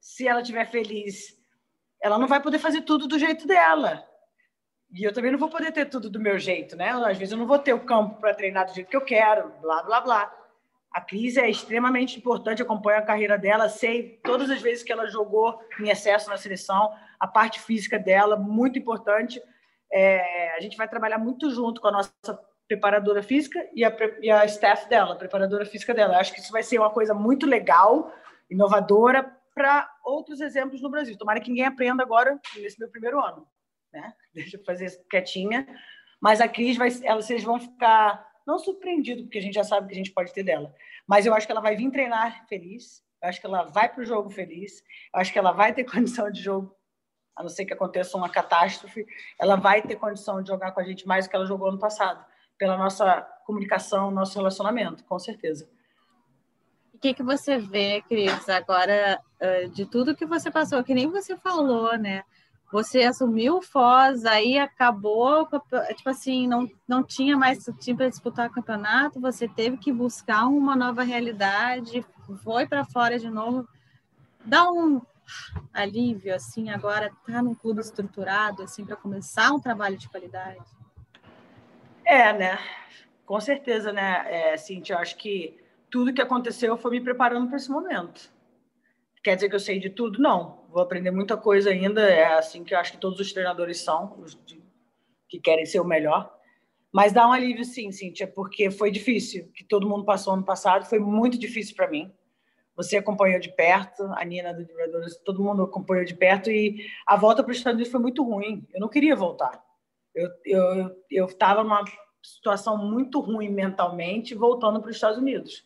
Se 0.00 0.28
ela 0.28 0.40
estiver 0.40 0.70
feliz, 0.70 1.36
ela 2.00 2.18
não 2.18 2.28
vai 2.28 2.40
poder 2.40 2.58
fazer 2.58 2.82
tudo 2.82 3.08
do 3.08 3.18
jeito 3.18 3.46
dela. 3.46 4.06
E 4.92 5.02
eu 5.02 5.12
também 5.12 5.32
não 5.32 5.38
vou 5.38 5.48
poder 5.48 5.72
ter 5.72 5.86
tudo 5.86 6.08
do 6.08 6.20
meu 6.20 6.38
jeito, 6.38 6.76
né? 6.76 6.90
Às 6.90 7.18
vezes 7.18 7.32
eu 7.32 7.38
não 7.38 7.46
vou 7.46 7.58
ter 7.58 7.72
o 7.72 7.84
campo 7.84 8.20
para 8.20 8.34
treinar 8.34 8.66
do 8.66 8.74
jeito 8.74 8.88
que 8.88 8.96
eu 8.96 9.04
quero, 9.04 9.50
blá, 9.60 9.82
blá, 9.82 10.00
blá. 10.00 10.34
A 10.92 11.00
Cris 11.00 11.36
é 11.36 11.50
extremamente 11.50 12.18
importante, 12.18 12.62
acompanho 12.62 13.00
a 13.00 13.02
carreira 13.02 13.36
dela, 13.36 13.68
sei 13.68 14.20
todas 14.22 14.48
as 14.48 14.62
vezes 14.62 14.84
que 14.84 14.92
ela 14.92 15.08
jogou 15.08 15.58
em 15.80 15.88
excesso 15.88 16.30
na 16.30 16.36
seleção, 16.36 16.94
a 17.18 17.26
parte 17.26 17.58
física 17.58 17.98
dela, 17.98 18.36
muito 18.36 18.78
importante. 18.78 19.42
É, 19.92 20.54
a 20.56 20.60
gente 20.60 20.76
vai 20.76 20.86
trabalhar 20.86 21.18
muito 21.18 21.50
junto 21.50 21.80
com 21.80 21.88
a 21.88 21.92
nossa 21.92 22.12
preparadora 22.66 23.22
física 23.22 23.68
e 23.74 23.84
a, 23.84 23.94
e 24.20 24.30
a 24.30 24.44
staff 24.46 24.88
dela, 24.88 25.14
a 25.14 25.16
preparadora 25.16 25.66
física 25.66 25.92
dela. 25.92 26.18
acho 26.18 26.32
que 26.32 26.40
isso 26.40 26.52
vai 26.52 26.62
ser 26.62 26.78
uma 26.78 26.90
coisa 26.90 27.14
muito 27.14 27.46
legal, 27.46 28.12
inovadora 28.50 29.30
para 29.54 29.90
outros 30.04 30.40
exemplos 30.40 30.80
no 30.82 30.90
Brasil. 30.90 31.16
Tomara 31.16 31.40
que 31.40 31.48
ninguém 31.48 31.66
aprenda 31.66 32.02
agora 32.02 32.40
nesse 32.56 32.78
meu 32.78 32.88
primeiro 32.88 33.20
ano, 33.20 33.46
né? 33.92 34.12
Deixa 34.34 34.56
eu 34.56 34.64
fazer 34.64 34.90
quietinha. 35.08 35.66
Mas 36.20 36.40
a 36.40 36.48
Cris 36.48 36.76
vai, 36.76 36.88
ela, 37.02 37.20
vocês 37.20 37.44
vão 37.44 37.60
ficar 37.60 38.26
não 38.46 38.58
surpreendido 38.58 39.22
porque 39.22 39.38
a 39.38 39.42
gente 39.42 39.54
já 39.54 39.64
sabe 39.64 39.88
que 39.88 39.94
a 39.94 39.96
gente 39.96 40.12
pode 40.12 40.32
ter 40.32 40.42
dela, 40.42 40.74
mas 41.06 41.24
eu 41.24 41.34
acho 41.34 41.46
que 41.46 41.52
ela 41.52 41.60
vai 41.60 41.76
vir 41.76 41.90
treinar 41.90 42.46
feliz. 42.48 43.02
Eu 43.22 43.28
acho 43.28 43.40
que 43.40 43.46
ela 43.46 43.62
vai 43.62 43.88
para 43.88 44.02
o 44.02 44.06
jogo 44.06 44.28
feliz. 44.28 44.82
Eu 45.14 45.20
acho 45.20 45.32
que 45.32 45.38
ela 45.38 45.52
vai 45.52 45.72
ter 45.72 45.84
condição 45.90 46.30
de 46.30 46.42
jogo 46.42 46.74
a 47.36 47.42
não 47.42 47.48
ser 47.48 47.64
que 47.64 47.72
aconteça 47.72 48.16
uma 48.16 48.28
catástrofe, 48.28 49.04
ela 49.40 49.56
vai 49.56 49.82
ter 49.82 49.96
condição 49.96 50.40
de 50.40 50.48
jogar 50.48 50.70
com 50.70 50.78
a 50.78 50.84
gente 50.84 51.04
mais 51.04 51.26
do 51.26 51.30
que 51.30 51.34
ela 51.34 51.44
jogou 51.44 51.68
ano 51.68 51.80
passado 51.80 52.24
pela 52.58 52.76
nossa 52.76 53.20
comunicação, 53.44 54.10
nosso 54.10 54.36
relacionamento, 54.36 55.04
com 55.04 55.18
certeza. 55.18 55.68
O 56.92 56.98
que, 56.98 57.12
que 57.12 57.22
você 57.22 57.58
vê, 57.58 58.02
Cris, 58.02 58.48
agora 58.48 59.20
de 59.72 59.84
tudo 59.84 60.16
que 60.16 60.24
você 60.24 60.50
passou, 60.50 60.82
que 60.82 60.94
nem 60.94 61.10
você 61.10 61.36
falou, 61.36 61.98
né? 61.98 62.24
Você 62.72 63.02
assumiu 63.02 63.58
o 63.58 63.62
Foz, 63.62 64.24
aí 64.24 64.58
acabou, 64.58 65.46
tipo 65.94 66.08
assim, 66.08 66.48
não, 66.48 66.68
não 66.88 67.04
tinha 67.04 67.36
mais 67.36 67.62
time 67.78 67.96
para 67.96 68.08
disputar 68.08 68.48
o 68.48 68.52
campeonato, 68.52 69.20
você 69.20 69.46
teve 69.46 69.76
que 69.76 69.92
buscar 69.92 70.46
uma 70.46 70.74
nova 70.74 71.02
realidade, 71.02 72.04
foi 72.42 72.66
para 72.66 72.84
fora 72.84 73.18
de 73.18 73.30
novo. 73.30 73.68
Dá 74.44 74.68
um 74.72 75.00
alívio, 75.72 76.34
assim, 76.34 76.70
agora 76.70 77.12
tá 77.26 77.42
num 77.42 77.54
clube 77.54 77.80
estruturado, 77.80 78.62
assim, 78.62 78.84
para 78.84 78.96
começar 78.96 79.52
um 79.52 79.60
trabalho 79.60 79.96
de 79.96 80.08
qualidade? 80.08 80.64
É, 82.04 82.32
né? 82.32 82.58
Com 83.24 83.40
certeza, 83.40 83.92
né, 83.92 84.24
é, 84.28 84.56
Cintia? 84.56 84.96
Eu 84.96 85.00
acho 85.00 85.16
que 85.16 85.56
tudo 85.90 86.12
que 86.12 86.20
aconteceu 86.20 86.76
foi 86.76 86.90
me 86.90 87.00
preparando 87.00 87.48
para 87.48 87.56
esse 87.56 87.70
momento. 87.70 88.30
Quer 89.22 89.36
dizer 89.36 89.48
que 89.48 89.54
eu 89.54 89.60
sei 89.60 89.78
de 89.78 89.88
tudo? 89.88 90.20
Não. 90.20 90.64
Vou 90.68 90.82
aprender 90.82 91.10
muita 91.10 91.36
coisa 91.36 91.70
ainda. 91.70 92.02
É 92.02 92.34
assim 92.34 92.62
que 92.62 92.74
eu 92.74 92.78
acho 92.78 92.92
que 92.92 92.98
todos 92.98 93.18
os 93.20 93.32
treinadores 93.32 93.80
são, 93.80 94.14
os 94.20 94.38
que 95.28 95.40
querem 95.40 95.64
ser 95.64 95.80
o 95.80 95.84
melhor. 95.84 96.32
Mas 96.92 97.12
dá 97.12 97.26
um 97.26 97.32
alívio, 97.32 97.64
sim, 97.64 97.90
Cintia, 97.90 98.26
porque 98.26 98.70
foi 98.70 98.90
difícil. 98.90 99.50
Que 99.54 99.64
todo 99.64 99.88
mundo 99.88 100.04
passou 100.04 100.34
ano 100.34 100.44
passado 100.44 100.84
foi 100.84 100.98
muito 100.98 101.38
difícil 101.38 101.74
para 101.74 101.88
mim. 101.88 102.12
Você 102.76 102.96
acompanhou 102.96 103.40
de 103.40 103.54
perto, 103.54 104.02
a 104.16 104.24
Nina 104.24 104.52
do 104.52 104.64
Vibradores, 104.66 105.16
todo 105.24 105.42
mundo 105.42 105.62
acompanhou 105.62 106.04
de 106.04 106.14
perto 106.14 106.50
e 106.50 106.86
a 107.06 107.16
volta 107.16 107.42
para 107.42 107.52
os 107.52 107.56
Estados 107.56 107.76
Unidos 107.76 107.92
foi 107.92 108.00
muito 108.00 108.22
ruim. 108.22 108.66
Eu 108.74 108.80
não 108.80 108.88
queria 108.88 109.16
voltar. 109.16 109.64
Eu 110.14 110.30
eu 110.44 111.04
eu 111.10 111.24
estava 111.26 111.62
numa 111.62 111.84
situação 112.22 112.76
muito 112.78 113.20
ruim 113.20 113.50
mentalmente 113.50 114.34
voltando 114.34 114.80
para 114.80 114.90
os 114.90 114.96
Estados 114.96 115.18
Unidos, 115.18 115.64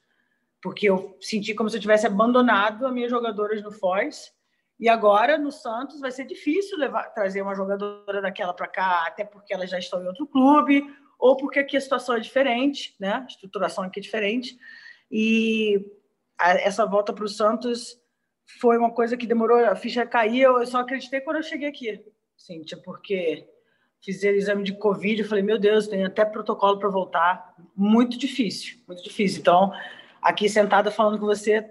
porque 0.62 0.88
eu 0.88 1.16
senti 1.20 1.54
como 1.54 1.70
se 1.70 1.76
eu 1.76 1.80
tivesse 1.80 2.06
abandonado 2.06 2.87
as 2.87 2.92
minhas 2.92 3.11
jogadoras 3.11 3.62
no 3.62 3.70
Foz 3.70 4.32
e 4.78 4.88
agora 4.88 5.38
no 5.38 5.50
Santos 5.50 6.00
vai 6.00 6.11
ser 6.11 6.24
difícil 6.24 6.78
levar, 6.78 7.04
trazer 7.11 7.42
uma 7.42 7.54
jogadora 7.54 8.20
daquela 8.20 8.54
para 8.54 8.66
cá, 8.68 9.04
até 9.06 9.24
porque 9.24 9.52
elas 9.52 9.70
já 9.70 9.78
estão 9.78 10.02
em 10.02 10.06
outro 10.06 10.26
clube 10.26 10.84
ou 11.18 11.37
porque 11.37 11.58
aqui 11.58 11.76
a 11.76 11.80
situação 11.80 12.16
é 12.16 12.20
diferente, 12.20 12.94
né? 12.98 13.14
A 13.14 13.26
estruturação 13.26 13.84
aqui 13.84 13.98
é 13.98 14.02
diferente 14.02 14.56
e 15.11 15.84
a, 16.38 16.52
essa 16.52 16.87
volta 16.87 17.12
para 17.12 17.24
o 17.24 17.28
Santos 17.28 18.00
foi 18.61 18.78
uma 18.78 18.92
coisa 18.92 19.16
que 19.16 19.26
demorou 19.26 19.58
a 19.58 19.76
ficha 19.76 20.06
cair. 20.06 20.42
Eu 20.42 20.66
só 20.66 20.78
acreditei 20.78 21.20
quando 21.20 21.37
eu 21.37 21.42
cheguei 21.42 21.68
aqui, 21.68 22.04
Cíntia, 22.37 22.80
porque 22.82 23.48
fiz 24.00 24.22
exame 24.22 24.64
de 24.64 24.72
Covid, 24.74 25.22
eu 25.22 25.28
falei, 25.28 25.42
meu 25.42 25.58
Deus, 25.58 25.88
tem 25.88 26.04
até 26.04 26.24
protocolo 26.24 26.78
para 26.78 26.88
voltar. 26.88 27.54
Muito 27.74 28.18
difícil, 28.18 28.78
muito 28.87 29.02
difícil. 29.02 29.40
Então, 29.40 29.72
aqui 30.22 30.48
sentada 30.48 30.90
falando 30.90 31.18
com 31.18 31.26
você, 31.26 31.68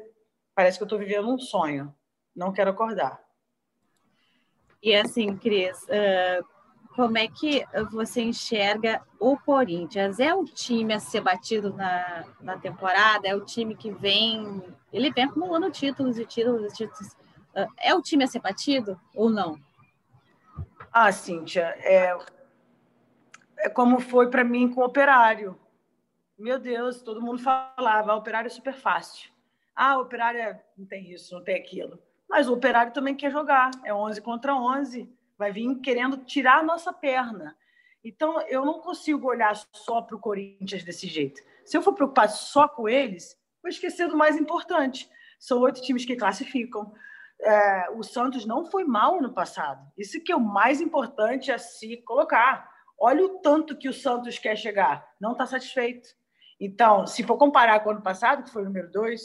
parece 0.54 0.78
que 0.78 0.84
eu 0.84 0.88
estou 0.88 1.00
vivendo 1.00 1.30
um 1.30 1.40
sonho. 1.40 1.94
Não 2.36 2.52
quero 2.52 2.70
acordar. 2.70 3.20
E 4.82 4.96
assim, 4.96 5.36
Cris, 5.38 5.78
uh, 5.84 6.46
como 6.96 7.18
é 7.18 7.28
que 7.28 7.63
você 7.92 8.22
enxerga 8.22 9.02
o 9.20 9.38
Corinthians? 9.38 10.20
É 10.20 10.34
o 10.34 10.44
time 10.46 10.94
a 10.94 11.00
ser 11.00 11.22
batido 11.22 11.74
na, 11.74 12.26
na 12.42 12.58
temporada? 12.58 13.28
É 13.28 13.36
o 13.36 13.46
time 13.46 13.76
que 13.76 13.92
vem. 13.92 14.63
Ele 14.94 15.12
vem 15.12 15.26
acumulando 15.26 15.72
títulos 15.72 16.18
e 16.18 16.26
títulos 16.26 16.74
e 16.74 16.76
títulos. 16.76 17.13
Uh, 17.56 17.72
é 17.78 17.94
o 17.96 18.02
time 18.02 18.24
a 18.24 18.28
ser 18.28 18.40
batido 18.40 19.00
ou 19.16 19.30
não? 19.30 19.60
Ah, 21.00 21.12
Cíntia, 21.12 21.76
é, 21.82 22.18
é 23.60 23.70
como 23.70 24.00
foi 24.00 24.32
para 24.32 24.44
mim 24.44 24.68
com 24.68 24.82
o 24.82 24.84
operário. 24.84 25.56
Meu 26.36 26.58
Deus, 26.58 27.04
todo 27.04 27.22
mundo 27.22 27.38
falava, 27.38 28.14
ah, 28.14 28.16
operário 28.16 28.48
é 28.48 28.50
super 28.50 28.74
fácil. 28.74 29.30
Ah, 29.76 30.00
operário 30.00 30.40
é... 30.40 30.60
não 30.76 30.88
tem 30.88 31.12
isso, 31.12 31.36
não 31.36 31.44
tem 31.44 31.56
aquilo. 31.56 32.00
Mas 32.28 32.50
o 32.50 32.54
operário 32.54 32.94
também 32.94 33.14
quer 33.14 33.32
jogar, 33.32 33.70
é 33.86 33.94
11 33.94 34.20
contra 34.22 34.56
11, 34.56 35.08
vai 35.38 35.52
vir 35.52 35.72
querendo 35.82 36.18
tirar 36.26 36.62
a 36.62 36.64
nossa 36.64 36.92
perna. 36.92 37.56
Então, 38.04 38.42
eu 38.48 38.66
não 38.66 38.80
consigo 38.80 39.28
olhar 39.28 39.56
só 39.72 40.02
para 40.02 40.16
o 40.16 40.20
Corinthians 40.20 40.84
desse 40.84 41.06
jeito. 41.06 41.44
Se 41.64 41.78
eu 41.78 41.84
for 41.84 41.94
preocupar 41.94 42.28
só 42.28 42.68
com 42.68 42.90
eles, 42.90 43.40
vou 43.62 43.70
esquecer 43.70 44.08
do 44.08 44.18
mais 44.18 44.36
importante. 44.36 45.08
São 45.38 45.60
oito 45.60 45.80
times 45.80 46.06
que 46.06 46.16
classificam 46.16 46.92
é, 47.41 47.89
o 47.91 48.04
Santos 48.04 48.45
não 48.45 48.65
foi 48.65 48.84
mal 48.84 49.21
no 49.21 49.34
passado. 49.34 49.86
Isso 49.97 50.21
que 50.23 50.32
é 50.32 50.36
o 50.36 50.39
mais 50.39 50.82
importante 50.82 51.52
a 51.52 51.58
se 51.58 51.97
colocar. 51.97 52.69
Olha 53.00 53.23
o 53.23 53.39
tanto 53.39 53.78
que 53.78 53.88
o 53.88 53.93
Santos 53.93 54.39
quer 54.39 54.56
chegar. 54.56 55.08
Não 55.19 55.34
está 55.34 55.45
satisfeito. 55.45 56.10
Então, 56.60 57.06
se 57.06 57.23
for 57.23 57.38
comparar 57.38 57.80
com 57.82 57.89
o 57.89 57.91
ano 57.91 58.02
passado, 58.02 58.43
que 58.43 58.52
foi 58.52 58.63
o 58.63 58.65
número 58.65 58.91
dois, 58.91 59.21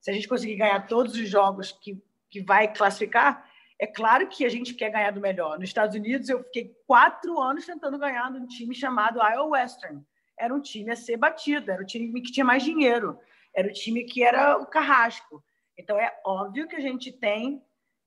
se 0.00 0.10
a 0.10 0.14
gente 0.14 0.28
conseguir 0.28 0.56
ganhar 0.56 0.86
todos 0.86 1.14
os 1.14 1.28
jogos 1.28 1.72
que, 1.72 2.02
que 2.28 2.42
vai 2.42 2.72
classificar, 2.72 3.48
é 3.80 3.86
claro 3.86 4.28
que 4.28 4.44
a 4.44 4.48
gente 4.48 4.74
quer 4.74 4.90
ganhar 4.90 5.12
do 5.12 5.20
melhor. 5.20 5.58
Nos 5.58 5.68
Estados 5.68 5.94
Unidos, 5.94 6.28
eu 6.28 6.42
fiquei 6.44 6.76
quatro 6.86 7.40
anos 7.40 7.64
tentando 7.64 7.98
ganhar 7.98 8.30
num 8.30 8.46
time 8.46 8.74
chamado 8.74 9.20
Iowa 9.20 9.46
Western. 9.50 10.02
Era 10.38 10.52
um 10.54 10.60
time 10.60 10.90
a 10.90 10.96
ser 10.96 11.16
batido, 11.16 11.70
era 11.70 11.82
o 11.82 11.86
time 11.86 12.20
que 12.20 12.32
tinha 12.32 12.44
mais 12.44 12.62
dinheiro, 12.62 13.18
era 13.54 13.68
o 13.68 13.72
time 13.72 14.04
que 14.04 14.24
era 14.24 14.58
o 14.58 14.66
carrasco. 14.66 15.44
Então, 15.76 15.98
é 15.98 16.12
óbvio 16.24 16.68
que 16.68 16.76
a 16.76 16.80
gente 16.80 17.12
tem 17.12 17.62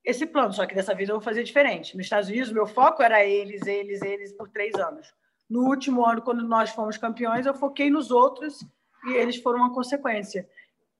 esse 0.07 0.25
plano, 0.25 0.53
só 0.53 0.65
que 0.65 0.73
dessa 0.73 0.95
vez 0.95 1.09
eu 1.09 1.15
vou 1.15 1.21
fazer 1.21 1.43
diferente. 1.43 1.97
Nos 1.97 2.05
Estados 2.05 2.29
Unidos, 2.29 2.51
meu 2.51 2.65
foco 2.65 3.03
era 3.03 3.25
eles, 3.25 3.67
eles, 3.67 4.01
eles 4.01 4.31
por 4.31 4.47
três 4.47 4.73
anos. 4.75 5.13
No 5.49 5.67
último 5.67 6.05
ano, 6.05 6.21
quando 6.21 6.47
nós 6.47 6.69
fomos 6.69 6.97
campeões, 6.97 7.45
eu 7.45 7.53
foquei 7.53 7.89
nos 7.89 8.09
outros 8.09 8.65
e 9.05 9.13
eles 9.13 9.35
foram 9.37 9.59
uma 9.59 9.73
consequência. 9.73 10.47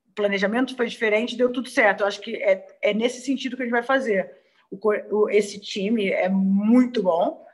O 0.09 0.13
planejamento 0.13 0.75
foi 0.75 0.87
diferente, 0.87 1.37
deu 1.37 1.51
tudo 1.51 1.69
certo. 1.69 2.01
Eu 2.01 2.07
acho 2.07 2.19
que 2.19 2.35
é, 2.35 2.65
é 2.81 2.93
nesse 2.93 3.21
sentido 3.21 3.55
que 3.55 3.63
a 3.63 3.65
gente 3.65 3.71
vai 3.71 3.83
fazer. 3.83 4.29
O, 4.69 4.77
o, 5.11 5.29
esse 5.29 5.59
time 5.59 6.09
é 6.09 6.27
muito 6.27 7.01
bom. 7.01 7.45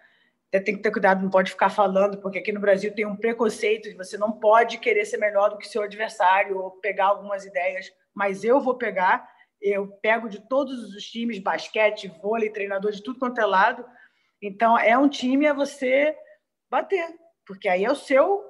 Tem 0.51 0.75
que 0.75 0.83
ter 0.83 0.91
cuidado, 0.91 1.23
não 1.23 1.31
pode 1.31 1.51
ficar 1.51 1.69
falando, 1.69 2.19
porque 2.19 2.37
aqui 2.37 2.51
no 2.51 2.59
Brasil 2.59 2.93
tem 2.93 3.07
um 3.07 3.15
preconceito 3.15 3.89
de 3.89 3.95
você 3.95 4.17
não 4.17 4.31
pode 4.31 4.77
querer 4.77 5.05
ser 5.05 5.17
melhor 5.17 5.49
do 5.49 5.57
que 5.57 5.67
seu 5.67 5.81
adversário 5.81 6.59
ou 6.59 6.71
pegar 6.71 7.07
algumas 7.07 7.43
ideias, 7.43 7.91
mas 8.13 8.43
eu 8.43 8.59
vou 8.59 8.75
pegar. 8.75 9.27
Eu 9.61 9.87
pego 10.01 10.29
de 10.29 10.47
todos 10.47 10.93
os 10.93 11.03
times, 11.05 11.39
basquete, 11.39 12.07
vôlei, 12.21 12.49
treinador 12.49 12.91
de 12.91 13.01
tudo 13.01 13.19
quanto 13.19 13.39
é 13.39 13.45
lado. 13.45 13.85
Então, 14.41 14.77
é 14.77 14.97
um 14.97 15.07
time 15.07 15.47
a 15.47 15.53
você 15.53 16.17
bater, 16.69 17.07
porque 17.45 17.69
aí 17.69 17.85
é 17.85 17.91
o 17.91 17.95
seu, 17.95 18.43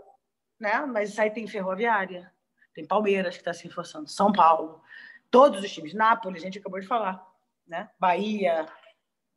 né? 0.60 0.86
Mas 0.88 1.20
aí 1.20 1.30
tem 1.30 1.46
Ferroviária, 1.46 2.32
tem 2.74 2.86
Palmeiras 2.86 3.36
que 3.36 3.42
está 3.42 3.54
se 3.54 3.66
reforçando, 3.66 4.10
São 4.10 4.32
Paulo, 4.32 4.82
todos 5.30 5.64
os 5.64 5.72
times, 5.72 5.94
Nápoles, 5.94 6.42
a 6.42 6.46
gente 6.46 6.60
acabou 6.60 6.80
de 6.80 6.88
falar, 6.88 7.24
né? 7.68 7.90
Bahia. 8.00 8.66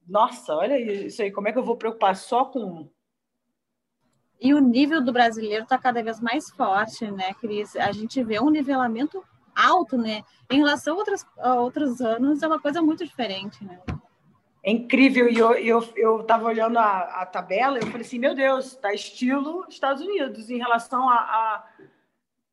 Nossa, 0.06 0.54
olha 0.54 0.78
isso 0.78 1.20
aí, 1.20 1.30
como 1.30 1.48
é 1.48 1.52
que 1.52 1.58
eu 1.58 1.64
vou 1.64 1.76
preocupar 1.76 2.16
só 2.16 2.44
com 2.44 2.60
um? 2.60 2.90
E 4.40 4.54
o 4.54 4.58
nível 4.58 5.02
do 5.02 5.12
brasileiro 5.12 5.64
está 5.64 5.78
cada 5.78 6.02
vez 6.02 6.20
mais 6.20 6.50
forte, 6.50 7.10
né, 7.10 7.34
Cris? 7.34 7.74
A 7.76 7.90
gente 7.92 8.22
vê 8.22 8.38
um 8.38 8.50
nivelamento 8.50 9.24
alto, 9.56 9.96
né? 9.96 10.22
Em 10.50 10.58
relação 10.58 10.94
a 10.94 10.98
outros, 10.98 11.26
a 11.38 11.54
outros 11.54 12.00
anos, 12.00 12.42
é 12.42 12.46
uma 12.46 12.60
coisa 12.60 12.82
muito 12.82 13.04
diferente, 13.04 13.64
né? 13.64 13.80
é 14.66 14.70
incrível. 14.72 15.30
E 15.30 15.38
eu 15.38 15.52
eu 15.54 15.92
eu 15.96 16.20
estava 16.20 16.44
olhando 16.46 16.78
a, 16.78 17.22
a 17.22 17.26
tabela 17.26 17.78
eu 17.78 17.86
falei 17.86 18.04
assim, 18.04 18.18
meu 18.18 18.34
Deus, 18.34 18.74
tá 18.74 18.92
estilo 18.92 19.64
Estados 19.68 20.02
Unidos 20.02 20.50
em 20.50 20.58
relação 20.58 21.08
a, 21.08 21.14
a 21.14 21.68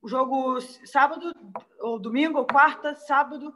o 0.01 0.07
jogo 0.07 0.61
sábado 0.85 1.33
ou 1.79 1.97
domingo 1.97 2.37
ou 2.37 2.45
quarta, 2.45 2.95
sábado, 2.95 3.55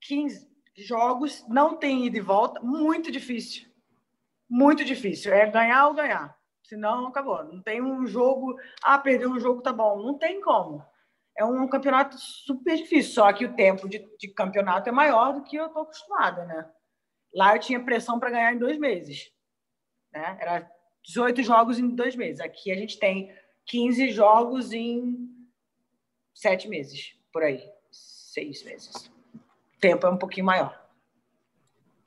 15 0.00 0.48
jogos, 0.76 1.44
não 1.48 1.76
tem 1.76 2.06
ida 2.06 2.18
e 2.18 2.20
volta, 2.20 2.60
muito 2.60 3.12
difícil. 3.12 3.68
Muito 4.48 4.84
difícil. 4.84 5.32
É 5.32 5.46
ganhar 5.50 5.88
ou 5.88 5.94
ganhar. 5.94 6.36
Senão, 6.64 7.06
acabou. 7.06 7.44
Não 7.44 7.60
tem 7.60 7.82
um 7.82 8.06
jogo. 8.06 8.56
Ah, 8.82 8.98
perdeu 8.98 9.30
um 9.30 9.38
jogo, 9.38 9.60
tá 9.60 9.72
bom. 9.72 10.02
Não 10.02 10.16
tem 10.16 10.40
como. 10.40 10.82
É 11.38 11.44
um 11.44 11.68
campeonato 11.68 12.18
super 12.18 12.76
difícil. 12.76 13.12
Só 13.12 13.32
que 13.32 13.44
o 13.44 13.54
tempo 13.54 13.88
de, 13.88 14.04
de 14.18 14.28
campeonato 14.28 14.88
é 14.88 14.92
maior 14.92 15.32
do 15.32 15.44
que 15.44 15.56
eu 15.56 15.66
estou 15.66 15.82
acostumada, 15.82 16.44
né? 16.44 16.68
Lá 17.32 17.54
eu 17.54 17.60
tinha 17.60 17.84
pressão 17.84 18.18
para 18.18 18.30
ganhar 18.30 18.52
em 18.52 18.58
dois 18.58 18.76
meses. 18.76 19.30
Né? 20.12 20.36
Era 20.40 20.68
18 21.04 21.42
jogos 21.44 21.78
em 21.78 21.88
dois 21.94 22.16
meses. 22.16 22.40
Aqui 22.40 22.72
a 22.72 22.74
gente 22.74 22.98
tem 22.98 23.32
15 23.66 24.10
jogos 24.10 24.72
em 24.72 25.28
sete 26.34 26.68
meses, 26.68 27.16
por 27.32 27.44
aí. 27.44 27.62
Seis 27.90 28.64
meses. 28.64 29.06
O 29.76 29.80
tempo 29.80 30.06
é 30.06 30.10
um 30.10 30.18
pouquinho 30.18 30.46
maior. 30.46 30.87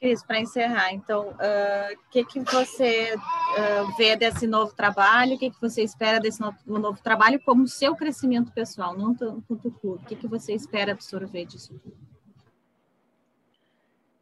Cris, 0.02 0.24
para 0.24 0.40
encerrar, 0.40 0.92
então, 0.94 1.28
o 1.28 1.32
uh, 1.32 2.00
que, 2.10 2.26
que 2.26 2.40
você 2.40 3.14
uh, 3.16 3.96
vê 3.96 4.16
desse 4.16 4.48
novo 4.48 4.76
trabalho? 4.76 5.36
O 5.36 5.40
que, 5.40 5.52
que 5.52 5.62
você 5.62 5.84
espera 5.84 6.20
desse 6.20 6.42
novo, 6.42 6.58
novo 6.66 7.02
trabalho 7.04 7.40
como 7.46 7.68
seu 7.68 7.96
crescimento 7.96 8.52
pessoal, 8.52 8.98
não 8.98 9.16
tanto 9.16 9.46
o 9.84 10.00
que, 10.00 10.16
que 10.16 10.28
você 10.28 10.54
espera 10.54 10.92
absorver 10.92 11.46
disso 11.46 11.80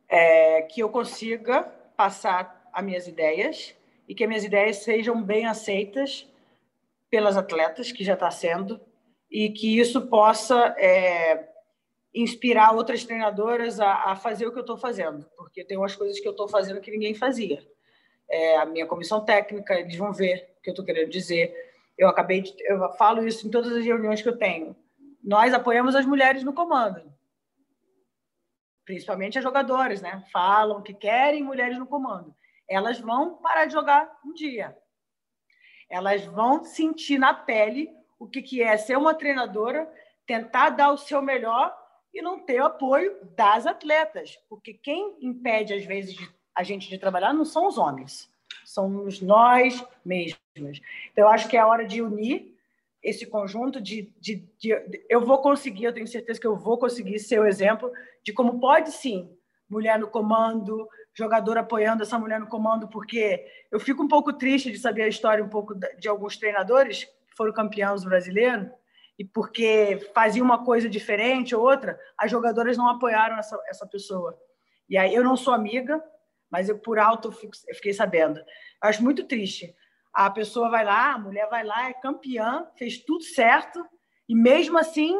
é, 0.09 0.63
que 0.63 0.81
eu 0.81 0.89
consiga 0.89 1.63
passar 1.95 2.67
as 2.73 2.83
minhas 2.83 3.07
ideias 3.07 3.75
e 4.07 4.15
que 4.15 4.23
as 4.23 4.27
minhas 4.27 4.43
ideias 4.43 4.77
sejam 4.77 5.21
bem 5.21 5.45
aceitas 5.45 6.27
pelas 7.11 7.37
atletas, 7.37 7.91
que 7.91 8.03
já 8.03 8.15
está 8.15 8.31
sendo, 8.31 8.81
e 9.29 9.49
que 9.49 9.79
isso 9.79 10.07
possa 10.07 10.75
é, 10.77 11.47
inspirar 12.13 12.73
outras 12.73 13.03
treinadoras 13.03 13.79
a, 13.79 14.11
a, 14.11 14.15
fazer 14.15 14.47
o 14.47 14.51
que 14.51 14.57
eu 14.57 14.61
estou 14.61 14.77
fazendo, 14.77 15.29
porque 15.37 15.63
tem 15.63 15.77
umas 15.77 15.95
coisas 15.95 16.19
que 16.19 16.27
eu 16.27 16.31
estou 16.31 16.47
fazendo 16.47 16.81
que 16.81 16.91
ninguém 16.91 17.13
fazia. 17.13 17.63
É, 18.29 18.57
a 18.57 18.65
minha 18.65 18.85
comissão 18.85 19.23
técnica, 19.23 19.79
eles 19.79 19.95
vão 19.95 20.11
ver 20.11 20.55
o 20.57 20.61
que 20.61 20.69
eu 20.69 20.73
estou 20.73 20.85
querendo 20.85 21.09
dizer. 21.09 21.53
Eu 21.97 22.07
acabei 22.07 22.41
de, 22.41 22.53
eu 22.63 22.91
falo 22.93 23.27
isso 23.27 23.47
em 23.47 23.51
todas 23.51 23.71
as 23.71 23.83
reuniões 23.83 24.21
que 24.21 24.29
eu 24.29 24.37
tenho. 24.37 24.75
Nós 25.23 25.53
apoiamos 25.53 25.95
as 25.95 26.05
mulheres 26.05 26.43
no 26.43 26.53
comando 26.53 27.09
principalmente 28.89 29.37
as 29.37 29.43
jogadoras, 29.43 30.01
né? 30.01 30.25
Falam 30.33 30.81
que 30.81 30.95
querem 30.95 31.43
mulheres 31.43 31.77
no 31.77 31.85
comando. 31.85 32.35
Elas 32.67 32.99
vão 32.99 33.35
parar 33.35 33.65
de 33.65 33.73
jogar 33.73 34.11
um 34.25 34.33
dia. 34.33 34.75
Elas 35.87 36.25
vão 36.25 36.63
sentir 36.63 37.19
na 37.19 37.31
pele 37.31 37.87
o 38.17 38.27
que, 38.27 38.41
que 38.41 38.63
é 38.63 38.75
ser 38.77 38.97
uma 38.97 39.13
treinadora, 39.13 39.87
tentar 40.25 40.71
dar 40.71 40.91
o 40.91 40.97
seu 40.97 41.21
melhor 41.21 41.71
e 42.13 42.21
não 42.21 42.39
ter 42.39 42.61
o 42.61 42.65
apoio 42.65 43.17
das 43.35 43.65
atletas. 43.65 44.37
Porque 44.49 44.73
quem 44.73 45.17
impede, 45.21 45.73
às 45.73 45.85
vezes, 45.85 46.17
a 46.55 46.63
gente 46.63 46.89
de 46.89 46.97
trabalhar 46.97 47.33
não 47.33 47.45
são 47.45 47.67
os 47.67 47.77
homens, 47.77 48.29
somos 48.65 49.21
nós 49.21 49.85
mesmos. 50.03 50.81
Então, 51.11 51.25
eu 51.25 51.29
acho 51.29 51.47
que 51.47 51.57
é 51.57 51.59
a 51.59 51.67
hora 51.67 51.85
de 51.85 52.01
unir 52.01 52.55
esse 53.01 53.25
conjunto 53.25 53.79
de, 53.79 54.13
de, 54.19 54.45
de, 54.59 55.05
eu 55.09 55.25
vou 55.25 55.37
conseguir, 55.41 55.85
eu 55.85 55.93
tenho 55.93 56.07
certeza 56.07 56.39
que 56.39 56.47
eu 56.47 56.55
vou 56.55 56.77
conseguir 56.77 57.17
ser 57.19 57.39
o 57.39 57.47
exemplo 57.47 57.91
de 58.23 58.33
como 58.33 58.59
pode 58.59 58.91
sim 58.91 59.33
mulher 59.69 59.97
no 59.97 60.07
comando, 60.07 60.87
jogador 61.13 61.57
apoiando 61.57 62.03
essa 62.03 62.17
mulher 62.17 62.39
no 62.39 62.47
comando, 62.47 62.87
porque 62.87 63.45
eu 63.71 63.79
fico 63.79 64.03
um 64.03 64.07
pouco 64.07 64.33
triste 64.33 64.71
de 64.71 64.79
saber 64.79 65.03
a 65.03 65.07
história 65.07 65.43
um 65.43 65.49
pouco 65.49 65.75
de 65.75 66.07
alguns 66.07 66.37
treinadores 66.37 67.05
que 67.05 67.35
foram 67.37 67.53
campeões 67.53 68.03
brasileiros 68.03 68.67
e 69.19 69.25
porque 69.25 70.09
faziam 70.15 70.45
uma 70.45 70.63
coisa 70.65 70.89
diferente 70.89 71.53
ou 71.53 71.61
outra, 71.61 71.99
as 72.17 72.31
jogadoras 72.31 72.77
não 72.77 72.87
apoiaram 72.87 73.37
essa, 73.37 73.61
essa 73.67 73.85
pessoa. 73.85 74.35
E 74.89 74.97
aí 74.97 75.13
eu 75.13 75.23
não 75.23 75.37
sou 75.37 75.53
amiga, 75.53 76.01
mas 76.49 76.69
eu 76.69 76.79
por 76.79 76.97
alto 76.97 77.27
eu, 77.27 77.75
fiquei 77.75 77.93
sabendo. 77.93 78.39
Eu 78.39 78.89
acho 78.89 79.03
muito 79.03 79.25
triste 79.25 79.75
a 80.13 80.29
pessoa 80.29 80.69
vai 80.69 80.83
lá, 80.83 81.13
a 81.13 81.17
mulher 81.17 81.47
vai 81.49 81.63
lá, 81.63 81.89
é 81.89 81.93
campeã, 81.93 82.67
fez 82.77 82.99
tudo 83.03 83.23
certo, 83.23 83.85
e 84.27 84.35
mesmo 84.35 84.77
assim 84.77 85.15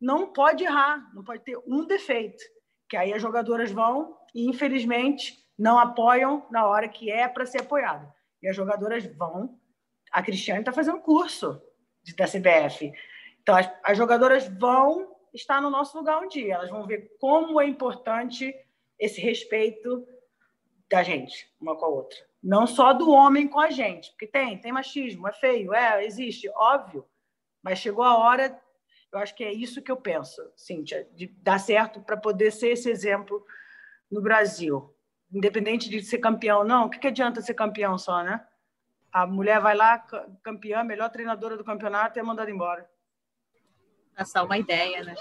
não 0.00 0.32
pode 0.32 0.64
errar, 0.64 1.12
não 1.14 1.24
pode 1.24 1.42
ter 1.42 1.58
um 1.66 1.84
defeito. 1.84 2.42
Que 2.88 2.96
aí 2.96 3.12
as 3.12 3.20
jogadoras 3.20 3.70
vão 3.70 4.16
e, 4.34 4.48
infelizmente, 4.48 5.36
não 5.58 5.78
apoiam 5.78 6.46
na 6.50 6.66
hora 6.66 6.88
que 6.88 7.10
é 7.10 7.28
para 7.28 7.44
ser 7.44 7.60
apoiado. 7.60 8.10
E 8.42 8.48
as 8.48 8.56
jogadoras 8.56 9.04
vão. 9.16 9.58
A 10.10 10.22
Cristiane 10.22 10.60
está 10.60 10.72
fazendo 10.72 11.00
curso 11.00 11.60
da 12.16 12.24
CBF. 12.24 12.90
Então, 13.48 13.56
as, 13.56 13.70
as 13.82 13.96
jogadoras 13.96 14.46
vão 14.46 15.16
estar 15.32 15.58
no 15.62 15.70
nosso 15.70 15.96
lugar 15.96 16.22
um 16.22 16.28
dia. 16.28 16.56
Elas 16.56 16.68
vão 16.68 16.86
ver 16.86 17.16
como 17.18 17.58
é 17.58 17.66
importante 17.66 18.54
esse 18.98 19.22
respeito 19.22 20.06
da 20.86 21.02
gente, 21.02 21.50
uma 21.58 21.74
com 21.74 21.86
a 21.86 21.88
outra. 21.88 22.18
Não 22.42 22.66
só 22.66 22.92
do 22.92 23.10
homem 23.10 23.48
com 23.48 23.58
a 23.58 23.70
gente, 23.70 24.10
porque 24.10 24.26
tem, 24.26 24.58
tem 24.58 24.70
machismo, 24.70 25.26
é 25.26 25.32
feio, 25.32 25.72
é, 25.72 26.04
existe, 26.04 26.46
óbvio. 26.50 27.06
Mas 27.62 27.78
chegou 27.78 28.04
a 28.04 28.18
hora, 28.18 28.60
eu 29.10 29.18
acho 29.18 29.34
que 29.34 29.42
é 29.42 29.50
isso 29.50 29.80
que 29.80 29.90
eu 29.90 29.96
penso, 29.96 30.42
Cíntia, 30.54 31.08
de 31.14 31.28
dar 31.28 31.58
certo 31.58 32.02
para 32.02 32.18
poder 32.18 32.50
ser 32.50 32.72
esse 32.72 32.90
exemplo 32.90 33.42
no 34.10 34.20
Brasil. 34.20 34.94
Independente 35.32 35.88
de 35.88 36.02
ser 36.02 36.18
campeão, 36.18 36.64
não, 36.64 36.84
o 36.84 36.90
que, 36.90 36.98
que 36.98 37.08
adianta 37.08 37.40
ser 37.40 37.54
campeão 37.54 37.96
só, 37.96 38.22
né? 38.22 38.46
A 39.10 39.26
mulher 39.26 39.58
vai 39.58 39.74
lá, 39.74 39.98
campeã, 40.42 40.84
melhor 40.84 41.08
treinadora 41.08 41.56
do 41.56 41.64
campeonato 41.64 42.18
é 42.18 42.22
mandada 42.22 42.50
embora. 42.50 42.86
Passar 44.18 44.42
uma 44.42 44.58
ideia, 44.58 45.04
né? 45.04 45.14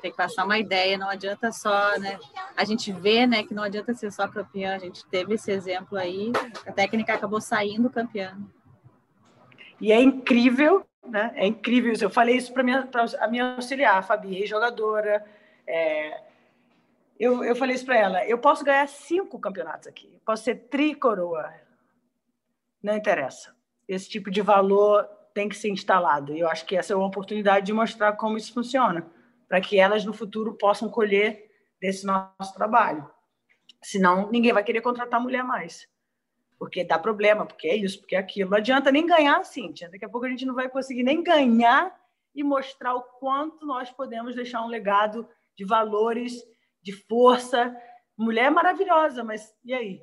Tem 0.00 0.12
que 0.12 0.16
passar 0.16 0.44
uma 0.44 0.56
ideia, 0.56 0.96
não 0.96 1.08
adianta 1.08 1.50
só, 1.50 1.98
né? 1.98 2.16
A 2.56 2.64
gente 2.64 2.92
vê, 2.92 3.26
né, 3.26 3.42
que 3.42 3.52
não 3.52 3.64
adianta 3.64 3.92
ser 3.92 4.12
só 4.12 4.28
campeã. 4.28 4.76
A 4.76 4.78
gente 4.78 5.04
teve 5.06 5.34
esse 5.34 5.50
exemplo 5.50 5.98
aí, 5.98 6.30
a 6.64 6.70
técnica 6.70 7.12
acabou 7.12 7.40
saindo 7.40 7.90
campeã. 7.90 8.38
E 9.80 9.90
é 9.90 10.00
incrível, 10.00 10.86
né? 11.04 11.32
É 11.34 11.44
incrível. 11.44 11.92
Eu 12.00 12.08
falei 12.08 12.36
isso 12.36 12.52
para 12.52 12.62
minha, 12.62 12.88
a 13.18 13.26
minha 13.26 13.56
auxiliar, 13.56 13.98
a 13.98 14.02
Fabi, 14.02 14.46
jogadora. 14.46 15.24
É... 15.66 16.22
Eu, 17.18 17.42
eu 17.42 17.56
falei 17.56 17.74
isso 17.74 17.84
para 17.84 17.98
ela. 17.98 18.24
Eu 18.26 18.38
posso 18.38 18.64
ganhar 18.64 18.86
cinco 18.86 19.40
campeonatos 19.40 19.88
aqui. 19.88 20.20
Posso 20.24 20.44
ser 20.44 20.54
tricoroa. 20.68 21.52
Não 22.80 22.94
interessa. 22.96 23.52
Esse 23.88 24.08
tipo 24.08 24.30
de 24.30 24.40
valor 24.40 25.08
tem 25.36 25.50
que 25.50 25.54
ser 25.54 25.68
instalado. 25.68 26.34
E 26.34 26.40
eu 26.40 26.48
acho 26.48 26.64
que 26.64 26.74
essa 26.74 26.94
é 26.94 26.96
uma 26.96 27.08
oportunidade 27.08 27.66
de 27.66 27.72
mostrar 27.74 28.14
como 28.14 28.38
isso 28.38 28.54
funciona, 28.54 29.06
para 29.46 29.60
que 29.60 29.78
elas 29.78 30.02
no 30.02 30.14
futuro 30.14 30.54
possam 30.54 30.88
colher 30.88 31.50
desse 31.78 32.06
nosso 32.06 32.54
trabalho. 32.54 33.06
Senão, 33.82 34.30
ninguém 34.30 34.54
vai 34.54 34.64
querer 34.64 34.80
contratar 34.80 35.20
mulher 35.20 35.44
mais. 35.44 35.86
Porque 36.58 36.82
dá 36.82 36.98
problema, 36.98 37.44
porque 37.44 37.68
é 37.68 37.76
isso, 37.76 38.00
porque 38.00 38.16
é 38.16 38.18
aquilo. 38.18 38.48
Não 38.48 38.56
adianta 38.56 38.90
nem 38.90 39.06
ganhar, 39.06 39.44
Cíntia. 39.44 39.90
Daqui 39.90 40.06
a 40.06 40.08
pouco 40.08 40.26
a 40.26 40.30
gente 40.30 40.46
não 40.46 40.54
vai 40.54 40.70
conseguir 40.70 41.02
nem 41.02 41.22
ganhar 41.22 41.94
e 42.34 42.42
mostrar 42.42 42.94
o 42.94 43.02
quanto 43.02 43.66
nós 43.66 43.90
podemos 43.90 44.34
deixar 44.34 44.62
um 44.62 44.68
legado 44.68 45.28
de 45.54 45.66
valores, 45.66 46.32
de 46.82 46.92
força. 46.92 47.76
Mulher 48.16 48.50
maravilhosa, 48.50 49.22
mas 49.22 49.54
e 49.62 49.74
aí? 49.74 50.02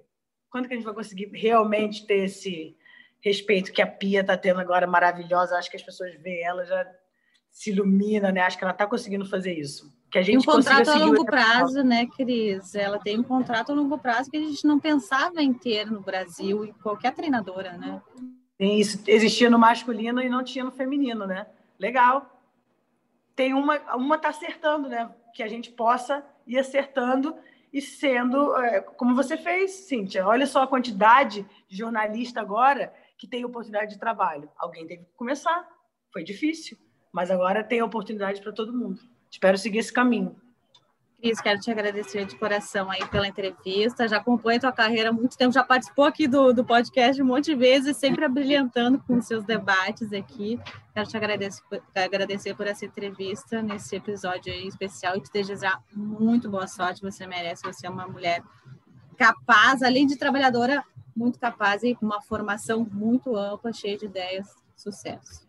Quando 0.51 0.67
que 0.67 0.75
a 0.75 0.77
gente 0.77 0.85
vai 0.85 0.93
conseguir 0.93 1.31
realmente 1.33 2.05
ter 2.05 2.25
esse 2.25 2.77
respeito 3.23 3.71
que 3.71 3.81
a 3.81 3.87
Pia 3.87 4.21
está 4.21 4.35
tendo 4.35 4.59
agora 4.59 4.85
maravilhosa? 4.85 5.57
Acho 5.57 5.71
que 5.71 5.77
as 5.77 5.83
pessoas 5.83 6.13
veem 6.21 6.43
ela 6.43 6.65
já 6.65 6.85
se 7.49 7.71
ilumina, 7.71 8.31
né? 8.31 8.41
Acho 8.41 8.57
que 8.57 8.63
ela 8.63 8.73
está 8.73 8.85
conseguindo 8.85 9.25
fazer 9.25 9.53
isso. 9.53 9.93
Que 10.11 10.19
a 10.19 10.21
gente 10.21 10.47
um 10.47 10.51
contrato 10.51 10.89
a 10.89 10.95
longo 10.95 11.25
prazo, 11.25 11.83
né, 11.83 12.05
Cris? 12.05 12.75
Ela 12.75 12.99
tem 12.99 13.19
um 13.19 13.23
contrato 13.23 13.71
a 13.71 13.75
longo 13.75 13.97
prazo 13.97 14.29
que 14.29 14.37
a 14.37 14.41
gente 14.41 14.65
não 14.67 14.79
pensava 14.79 15.41
em 15.41 15.53
ter 15.53 15.89
no 15.89 16.01
Brasil 16.01 16.65
e 16.65 16.73
qualquer 16.73 17.13
treinadora, 17.13 17.77
né? 17.77 18.01
Sim, 18.59 18.75
isso 18.75 19.03
existia 19.07 19.49
no 19.49 19.57
masculino 19.57 20.21
e 20.21 20.29
não 20.29 20.43
tinha 20.43 20.65
no 20.65 20.71
feminino, 20.71 21.25
né? 21.25 21.47
Legal. 21.79 22.29
Tem 23.35 23.53
uma, 23.53 23.79
uma 23.95 24.17
tá 24.17 24.29
acertando, 24.29 24.89
né? 24.89 25.09
Que 25.33 25.41
a 25.41 25.47
gente 25.47 25.71
possa 25.71 26.23
ir 26.45 26.59
acertando 26.59 27.35
e 27.71 27.81
sendo 27.81 28.55
é, 28.57 28.81
como 28.81 29.15
você 29.15 29.37
fez, 29.37 29.71
Cíntia. 29.71 30.27
Olha 30.27 30.45
só 30.45 30.63
a 30.63 30.67
quantidade 30.67 31.45
de 31.67 31.77
jornalista 31.77 32.41
agora 32.41 32.93
que 33.23 33.29
tem 33.29 33.45
oportunidade 33.45 33.93
de 33.93 33.97
trabalho. 33.97 34.49
Alguém 34.57 34.85
teve 34.85 35.05
que 35.05 35.13
começar. 35.15 35.65
Foi 36.11 36.25
difícil, 36.25 36.77
mas 37.13 37.31
agora 37.31 37.63
tem 37.63 37.81
oportunidade 37.81 38.41
para 38.41 38.51
todo 38.51 38.77
mundo. 38.77 38.99
Espero 39.31 39.57
seguir 39.57 39.77
esse 39.77 39.93
caminho. 39.93 40.35
Cris, 41.17 41.39
quero 41.39 41.57
te 41.57 41.71
agradecer 41.71 42.25
de 42.25 42.35
coração 42.35 42.91
aí 42.91 43.07
pela 43.07 43.25
entrevista. 43.25 44.09
Já 44.09 44.17
acompanho 44.17 44.59
tua 44.59 44.73
carreira 44.73 45.07
há 45.07 45.13
muito 45.13 45.37
tempo, 45.37 45.53
já 45.53 45.63
participou 45.63 46.03
aqui 46.03 46.27
do, 46.27 46.51
do 46.51 46.65
podcast 46.65 47.21
um 47.21 47.25
monte 47.25 47.45
de 47.45 47.55
vezes, 47.55 47.95
sempre 47.95 48.27
brilhantando 48.27 48.99
com 49.07 49.21
seus 49.21 49.45
debates 49.45 50.11
aqui. 50.11 50.59
Quero 50.93 51.07
te 51.07 51.15
agradecer, 51.15 51.63
agradecer 51.95 52.53
por 52.55 52.67
essa 52.67 52.85
entrevista 52.85 53.61
nesse 53.61 53.95
episódio 53.95 54.53
especial 54.53 55.15
e 55.15 55.21
te 55.21 55.31
desejar 55.31 55.81
muito 55.93 56.49
boa 56.49 56.67
sorte. 56.67 57.01
Você 57.01 57.25
merece, 57.25 57.63
você 57.63 57.87
é 57.87 57.89
uma 57.89 58.05
mulher 58.05 58.43
capaz, 59.17 59.81
além 59.81 60.05
de 60.05 60.17
trabalhadora, 60.17 60.83
muito 61.15 61.39
capaz 61.39 61.83
e 61.83 61.95
com 61.95 62.05
uma 62.05 62.21
formação 62.21 62.87
muito 62.91 63.35
ampla, 63.35 63.71
cheia 63.71 63.97
de 63.97 64.05
ideias. 64.05 64.47
Sucesso. 64.75 65.47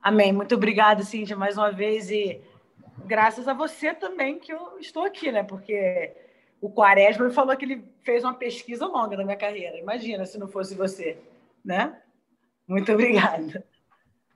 Amém. 0.00 0.32
Muito 0.32 0.54
obrigada, 0.54 1.02
Cíntia, 1.02 1.36
mais 1.36 1.56
uma 1.56 1.70
vez. 1.70 2.10
E 2.10 2.40
graças 3.06 3.46
a 3.46 3.54
você 3.54 3.94
também 3.94 4.38
que 4.38 4.52
eu 4.52 4.78
estou 4.78 5.04
aqui, 5.04 5.30
né? 5.30 5.42
Porque 5.42 6.12
o 6.60 6.70
Quaresma 6.70 7.30
falou 7.30 7.56
que 7.56 7.64
ele 7.64 7.84
fez 8.02 8.24
uma 8.24 8.34
pesquisa 8.34 8.86
longa 8.86 9.16
na 9.16 9.24
minha 9.24 9.36
carreira. 9.36 9.78
Imagina 9.78 10.24
se 10.24 10.38
não 10.38 10.48
fosse 10.48 10.74
você, 10.74 11.18
né? 11.64 11.96
Muito 12.66 12.92
obrigada. 12.92 13.64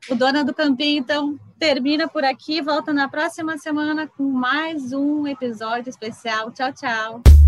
O 0.09 0.15
Dona 0.15 0.45
do 0.45 0.55
Campinho, 0.55 1.01
então, 1.01 1.39
termina 1.59 2.07
por 2.07 2.23
aqui. 2.23 2.61
Volta 2.61 2.93
na 2.93 3.09
próxima 3.09 3.59
semana 3.59 4.07
com 4.07 4.25
mais 4.25 4.93
um 4.93 5.27
episódio 5.27 5.91
especial. 5.91 6.53
Tchau, 6.53 6.73
tchau. 6.73 7.46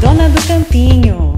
Dona 0.00 0.28
do 0.28 0.40
Campinho. 0.46 1.37